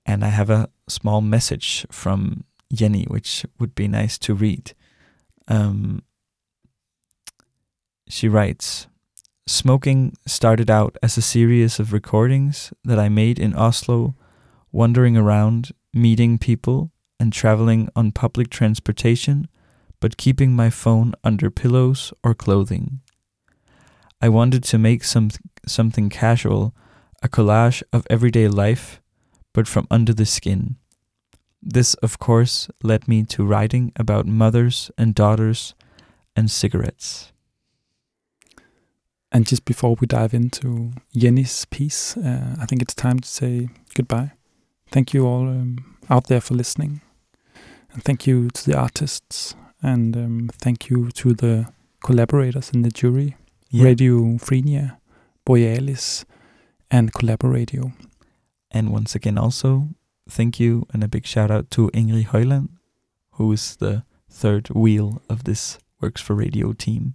And 0.05 0.23
I 0.23 0.29
have 0.29 0.49
a 0.49 0.69
small 0.87 1.21
message 1.21 1.85
from 1.91 2.43
Jenny, 2.73 3.03
which 3.03 3.45
would 3.59 3.75
be 3.75 3.87
nice 3.87 4.17
to 4.19 4.33
read. 4.33 4.73
Um, 5.47 6.03
she 8.07 8.27
writes 8.27 8.87
Smoking 9.47 10.15
started 10.25 10.69
out 10.69 10.97
as 11.03 11.17
a 11.17 11.21
series 11.21 11.79
of 11.79 11.93
recordings 11.93 12.71
that 12.83 12.99
I 12.99 13.09
made 13.09 13.39
in 13.39 13.53
Oslo, 13.53 14.15
wandering 14.71 15.17
around 15.17 15.71
meeting 15.93 16.37
people 16.37 16.91
and 17.19 17.31
traveling 17.31 17.89
on 17.95 18.11
public 18.11 18.49
transportation, 18.49 19.47
but 19.99 20.17
keeping 20.17 20.55
my 20.55 20.69
phone 20.69 21.13
under 21.23 21.49
pillows 21.49 22.13
or 22.23 22.33
clothing. 22.33 23.01
I 24.21 24.29
wanted 24.29 24.63
to 24.65 24.77
make 24.77 25.03
some, 25.03 25.29
something 25.67 26.09
casual, 26.09 26.75
a 27.23 27.29
collage 27.29 27.83
of 27.93 28.05
everyday 28.09 28.47
life, 28.47 29.01
but 29.53 29.67
from 29.67 29.87
under 29.91 30.13
the 30.13 30.25
skin. 30.25 30.77
This, 31.61 31.93
of 31.95 32.17
course, 32.17 32.69
led 32.81 33.07
me 33.07 33.23
to 33.25 33.45
writing 33.45 33.91
about 33.95 34.25
mothers 34.25 34.89
and 34.97 35.13
daughters 35.13 35.75
and 36.35 36.49
cigarettes. 36.49 37.31
And 39.31 39.45
just 39.45 39.63
before 39.63 39.95
we 39.99 40.07
dive 40.07 40.33
into 40.33 40.91
Jenny's 41.15 41.65
piece, 41.65 42.17
uh, 42.17 42.55
I 42.59 42.65
think 42.65 42.81
it's 42.81 42.95
time 42.95 43.19
to 43.19 43.27
say 43.27 43.69
goodbye. 43.95 44.33
Thank 44.91 45.13
you 45.13 45.25
all 45.25 45.47
um, 45.47 45.97
out 46.09 46.27
there 46.27 46.41
for 46.41 46.53
listening. 46.53 47.01
And 47.93 48.03
thank 48.03 48.27
you 48.27 48.49
to 48.49 48.65
the 48.65 48.77
artists, 48.77 49.55
and 49.81 50.15
um, 50.15 50.49
thank 50.53 50.89
you 50.89 51.11
to 51.11 51.33
the 51.33 51.65
collaborators 52.03 52.69
in 52.73 52.81
the 52.83 52.89
jury 52.91 53.35
Yeah. 53.69 53.85
Radiophrenia, 53.85 54.97
Borealis, 55.45 56.25
and 56.89 57.11
Collaboradio. 57.13 57.91
And 58.69 58.91
once 58.91 59.15
again, 59.15 59.37
also 59.37 59.87
thank 60.29 60.59
you 60.59 60.85
and 60.93 61.03
a 61.03 61.07
big 61.07 61.25
shout 61.25 61.51
out 61.51 61.69
to 61.71 61.89
Ingrid 61.93 62.27
Højland, 62.27 62.69
who 63.31 63.51
is 63.53 63.75
the 63.77 64.03
third 64.29 64.69
wheel 64.69 65.21
of 65.29 65.43
this 65.43 65.77
Works 66.01 66.21
for 66.21 66.33
Radio 66.35 66.73
team. 66.73 67.13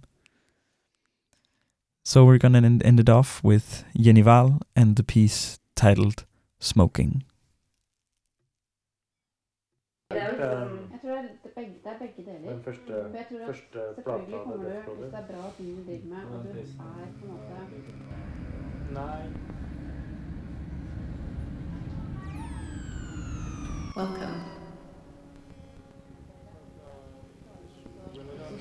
So 2.05 2.23
we're 2.25 2.37
gonna 2.37 2.61
end, 2.61 2.81
end 2.83 2.99
it 3.01 3.09
off 3.09 3.43
with 3.43 3.83
Jenny 3.99 4.23
Hval 4.23 4.61
and 4.75 4.95
the 4.95 5.03
piece 5.03 5.59
titled 5.75 6.25
"Smoking." 6.59 7.23
Jeg 10.09 10.99
tror 11.01 11.09
det 11.09 11.17
er, 11.17 11.21
det 11.43 11.51
begge, 11.55 11.73
det 11.83 11.91
er 11.91 11.97
begge 11.99 12.31
deler. 12.31 12.51
Den 12.51 12.63
første, 12.63 12.81
For 12.87 13.17
jeg 13.17 13.25
tror 13.29 13.39
at 13.39 13.45
første 13.45 13.79
selvfølgelig 13.95 14.27
plata 14.27 14.43
kommer 14.43 14.57
du, 14.57 14.69
Death 14.69 14.87
hvis 14.87 15.11
Brother. 15.11 15.11
det 15.11 15.19
er 15.19 15.41
bra 15.41 15.51
ting 15.57 15.77
du 15.77 15.83
driver 15.91 16.05
med, 16.05 16.17
og 16.17 16.43
du 16.43 16.49
er 16.49 16.53
på 17.19 17.25
en 17.25 17.31
måte 17.31 17.47
Nei. 18.93 19.23
Welcome. 23.97 24.41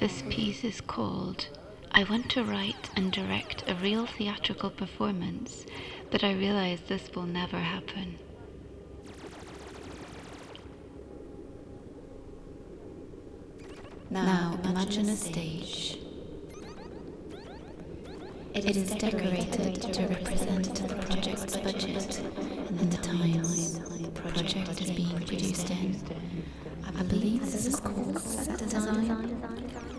This 0.00 0.24
piece 0.30 0.64
is 0.64 0.80
called 0.80 1.48
I 1.94 2.04
Want 2.10 2.30
to 2.30 2.42
Write 2.42 2.90
and 2.96 3.12
Direct 3.12 3.64
a 3.68 3.74
Real 3.74 4.06
Theatrical 4.06 4.70
Performance, 4.70 5.66
but 6.10 6.24
I 6.24 6.32
realize 6.34 6.80
this 6.88 7.10
will 7.14 7.26
never 7.26 7.58
happen. 7.58 8.18
Now 14.10 14.58
imagine 14.64 15.08
a 15.08 15.16
stage. 15.16 15.98
It 18.54 18.64
is 18.64 18.90
decorated 18.92 19.82
to 19.82 20.06
represent 20.06 20.74
the 20.88 20.94
project's 20.94 21.56
budget 21.56 22.20
and 22.20 22.92
the 22.92 22.96
times 22.98 23.80
the 23.80 24.08
project 24.10 24.80
is 24.80 24.90
being 24.92 25.20
produced 25.26 25.70
in. 25.70 26.00
I 26.96 27.02
believe 27.02 27.40
this 27.40 27.66
is 27.66 27.80
called 27.80 28.18
set 28.20 28.58
design, 28.58 29.42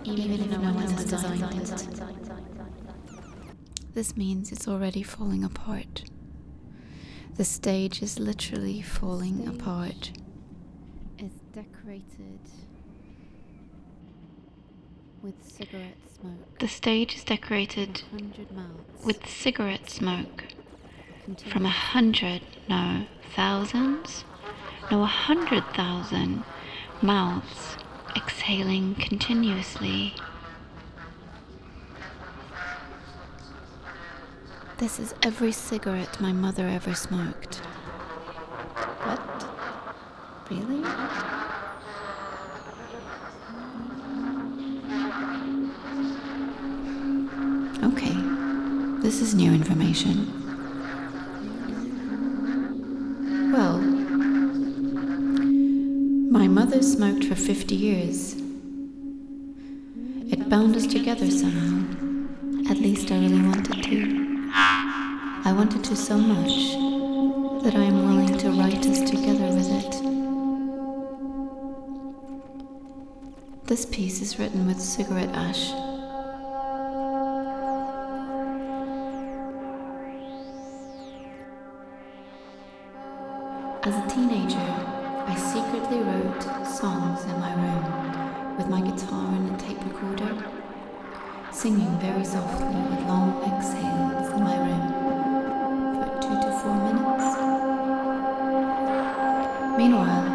even 0.05 0.32
if 0.32 0.49
no 0.49 0.60
one 0.60 0.78
has 0.78 1.05
designed 1.05 1.43
it. 1.62 2.01
This 3.93 4.16
means 4.16 4.51
it's 4.51 4.68
already 4.68 5.03
falling 5.03 5.43
apart. 5.43 6.05
The 7.36 7.43
stage 7.43 8.01
is 8.01 8.18
literally 8.20 8.82
falling 8.82 9.47
apart. 9.47 10.12
It's 11.20 11.39
decorated 11.53 12.39
with 15.22 15.36
cigarette 15.43 15.97
smoke. 16.20 16.59
The 16.59 16.68
stage 16.68 17.15
is 17.15 17.24
decorated 17.24 18.03
with 19.03 19.28
cigarette 19.28 19.89
smoke 19.89 20.45
from 21.51 21.65
a 21.65 21.70
hundred, 21.70 22.41
no, 22.70 23.05
thousands, 23.36 24.24
no, 24.89 25.03
a 25.03 25.05
hundred 25.05 25.63
thousand 25.74 26.43
mouths 27.01 27.78
exhaling 28.15 28.95
continuously. 28.95 30.13
This 34.78 34.99
is 34.99 35.13
every 35.24 35.51
cigarette 35.51 36.22
my 36.22 36.32
mother 36.32 36.68
ever 36.68 36.93
smoked. 36.93 37.57
What? 39.03 39.45
Really? 40.51 40.84
Okay, 47.84 48.15
this 49.01 49.21
is 49.21 49.36
new 49.36 49.53
information. 49.53 50.34
Well, 53.53 53.78
my 56.32 56.47
mother 56.47 56.82
smoked 56.82 57.25
for 57.25 57.36
50 57.36 57.75
years. 57.75 58.34
It 60.32 60.49
bound 60.49 60.75
us 60.75 60.88
together 60.88 61.30
somehow. 61.30 61.86
At 62.71 62.80
least 62.80 63.11
I 63.11 63.19
really 63.19 63.41
wanted 63.41 63.84
to. 63.84 64.49
I 65.45 65.53
wanted 65.55 65.84
to 65.86 65.95
so 65.95 66.17
much 66.17 66.73
that 67.63 67.75
I 67.75 67.84
am 67.84 68.07
willing 68.07 68.38
to 68.39 68.49
write 68.51 68.86
us 68.88 69.01
together 69.09 69.53
with 69.53 69.69
it. 69.71 70.01
This 73.67 73.86
piece 73.86 74.21
is 74.21 74.39
written 74.39 74.65
with 74.65 74.82
cigarette 74.82 75.34
ash. 75.34 75.87
As 83.88 83.96
a 83.96 84.14
teenager, 84.14 84.70
I 85.28 85.34
secretly 85.34 86.00
wrote 86.00 86.44
songs 86.68 87.24
in 87.24 87.40
my 87.40 87.54
room 87.56 88.58
with 88.58 88.68
my 88.68 88.82
guitar 88.82 89.34
and 89.34 89.50
a 89.50 89.58
tape 89.58 89.82
recorder, 89.82 90.44
singing 91.54 91.98
very 91.98 92.26
softly 92.26 92.68
with 92.68 93.08
long 93.08 93.42
exhales 93.48 94.30
in 94.34 94.44
my 94.44 94.58
room 94.60 94.84
for 95.96 96.08
two 96.20 96.36
to 96.36 96.52
four 96.60 96.76
minutes. 96.84 97.28
Meanwhile, 99.78 100.26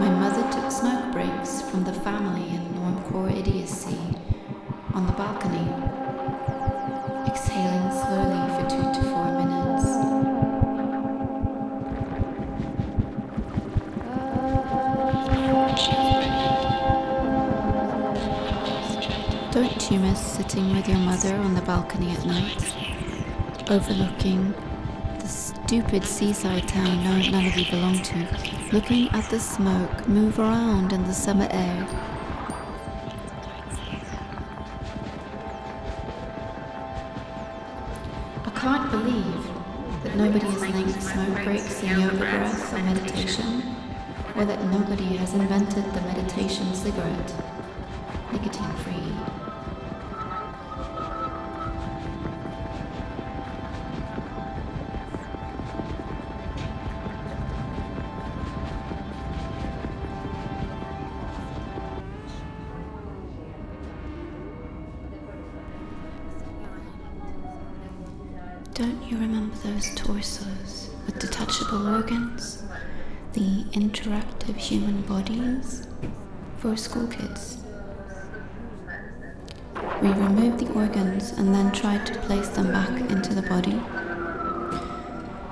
my 0.00 0.08
mother 0.08 0.50
took 0.50 0.70
smoke 0.72 1.12
breaks 1.12 1.60
from 1.60 1.84
the 1.84 1.92
family 1.92 2.48
in 2.48 2.62
normcore 2.80 3.30
idiocy 3.30 3.98
on 4.94 5.06
the 5.06 5.12
balcony, 5.12 5.68
sitting 20.42 20.74
with 20.74 20.88
your 20.88 20.98
mother 20.98 21.36
on 21.36 21.54
the 21.54 21.60
balcony 21.60 22.10
at 22.10 22.26
night, 22.26 22.74
overlooking 23.70 24.52
the 25.20 25.28
stupid 25.28 26.02
seaside 26.02 26.66
town 26.66 27.04
no, 27.04 27.30
none 27.30 27.46
of 27.46 27.56
you 27.56 27.70
belong 27.70 27.96
to, 28.02 28.26
looking 28.72 29.08
at 29.10 29.24
the 29.30 29.38
smoke 29.38 30.08
move 30.08 30.40
around 30.40 30.92
in 30.92 31.04
the 31.04 31.12
summer 31.12 31.46
air? 31.52 31.86
I 38.44 38.50
can't 38.56 38.90
believe 38.90 39.46
that 40.02 40.16
nobody 40.16 40.44
has 40.46 40.60
linked 40.60 41.02
smoke 41.02 41.44
breaks 41.44 41.84
and 41.84 42.02
yoga 42.02 42.16
breath 42.16 42.74
or 42.74 42.82
meditation, 42.82 43.76
or 44.34 44.44
that 44.44 44.60
nobody 44.64 45.18
has 45.18 45.34
invented 45.34 45.84
the 45.94 46.00
meditation 46.00 46.74
cigarette, 46.74 47.32
nicotine 48.32 48.74
free. 48.78 49.31
For 76.62 76.76
school 76.76 77.08
kids? 77.08 77.58
We 80.00 80.10
removed 80.10 80.60
the 80.60 80.72
organs 80.74 81.32
and 81.32 81.52
then 81.52 81.72
tried 81.72 82.06
to 82.06 82.18
place 82.20 82.46
them 82.50 82.70
back 82.70 83.10
into 83.10 83.34
the 83.34 83.42
body. 83.42 83.80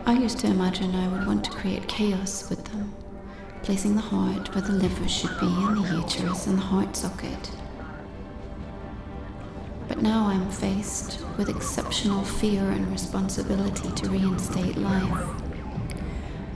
I 0.06 0.12
used 0.12 0.38
to 0.38 0.46
imagine 0.46 0.94
I 0.94 1.08
would 1.08 1.26
want 1.26 1.44
to 1.46 1.50
create 1.50 1.88
chaos 1.88 2.48
with 2.48 2.64
them, 2.66 2.94
placing 3.64 3.96
the 3.96 4.02
heart 4.02 4.54
where 4.54 4.62
the 4.62 4.72
liver 4.72 5.08
should 5.08 5.36
be 5.40 5.46
and 5.48 5.84
the 5.84 5.96
uterus 5.96 6.46
and 6.46 6.58
the 6.58 6.62
heart 6.62 6.94
socket. 6.94 7.50
But 9.88 10.02
now 10.02 10.28
I'm 10.28 10.48
faced 10.48 11.24
with 11.36 11.48
exceptional 11.48 12.22
fear 12.22 12.62
and 12.62 12.86
responsibility 12.86 13.90
to 13.90 14.10
reinstate 14.10 14.76
life. 14.76 15.26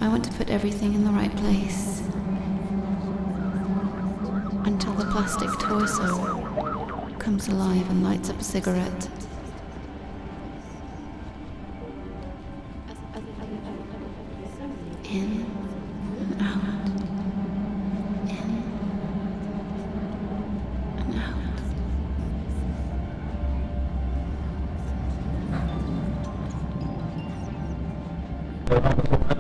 I 0.01 0.07
want 0.07 0.25
to 0.27 0.33
put 0.35 0.49
everything 0.49 0.95
in 0.95 1.05
the 1.05 1.11
right 1.11 1.37
place 1.39 2.05
until 4.67 4.95
the 4.95 5.05
plastic 5.07 5.51
toy 5.59 5.85
soul 5.85 6.27
comes 7.19 7.49
alive 7.49 7.89
and 7.91 8.03
lights 8.03 8.31
up 8.31 8.41
a 8.41 8.45
cigarette. 8.45 9.09
In, 15.05 15.47
out, 16.41 16.87
in, 18.29 18.63
and 20.99 21.15
out. 29.29 29.34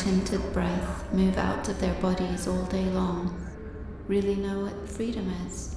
Tinted 0.00 0.40
breath 0.54 1.12
move 1.12 1.36
out 1.36 1.68
of 1.68 1.78
their 1.78 1.92
bodies 1.94 2.48
all 2.48 2.64
day 2.64 2.86
long, 2.86 3.38
really 4.08 4.34
know 4.34 4.60
what 4.60 4.88
freedom 4.88 5.30
is? 5.46 5.76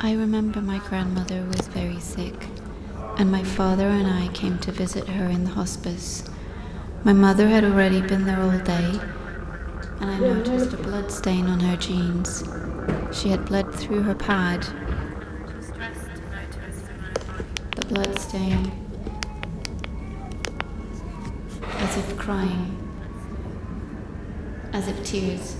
I 0.00 0.14
remember 0.14 0.60
my 0.60 0.78
grandmother 0.88 1.47
father 3.58 3.88
and 3.88 4.06
I 4.06 4.28
came 4.28 4.56
to 4.60 4.70
visit 4.70 5.08
her 5.08 5.24
in 5.26 5.42
the 5.42 5.50
hospice. 5.50 6.22
My 7.02 7.12
mother 7.12 7.48
had 7.48 7.64
already 7.64 8.00
been 8.00 8.24
there 8.24 8.40
all 8.40 8.56
day, 8.60 9.00
and 10.00 10.08
I 10.08 10.16
noticed 10.16 10.72
a 10.74 10.76
blood 10.76 11.10
stain 11.10 11.46
on 11.46 11.58
her 11.58 11.76
jeans. 11.76 12.44
She 13.10 13.30
had 13.30 13.46
bled 13.46 13.74
through 13.74 14.02
her 14.02 14.14
pad. 14.14 14.62
The 17.74 17.86
blood 17.86 18.16
stain, 18.20 18.70
as 21.78 21.96
if 21.96 22.16
crying, 22.16 22.78
as 24.72 24.86
if 24.86 25.04
tears 25.04 25.56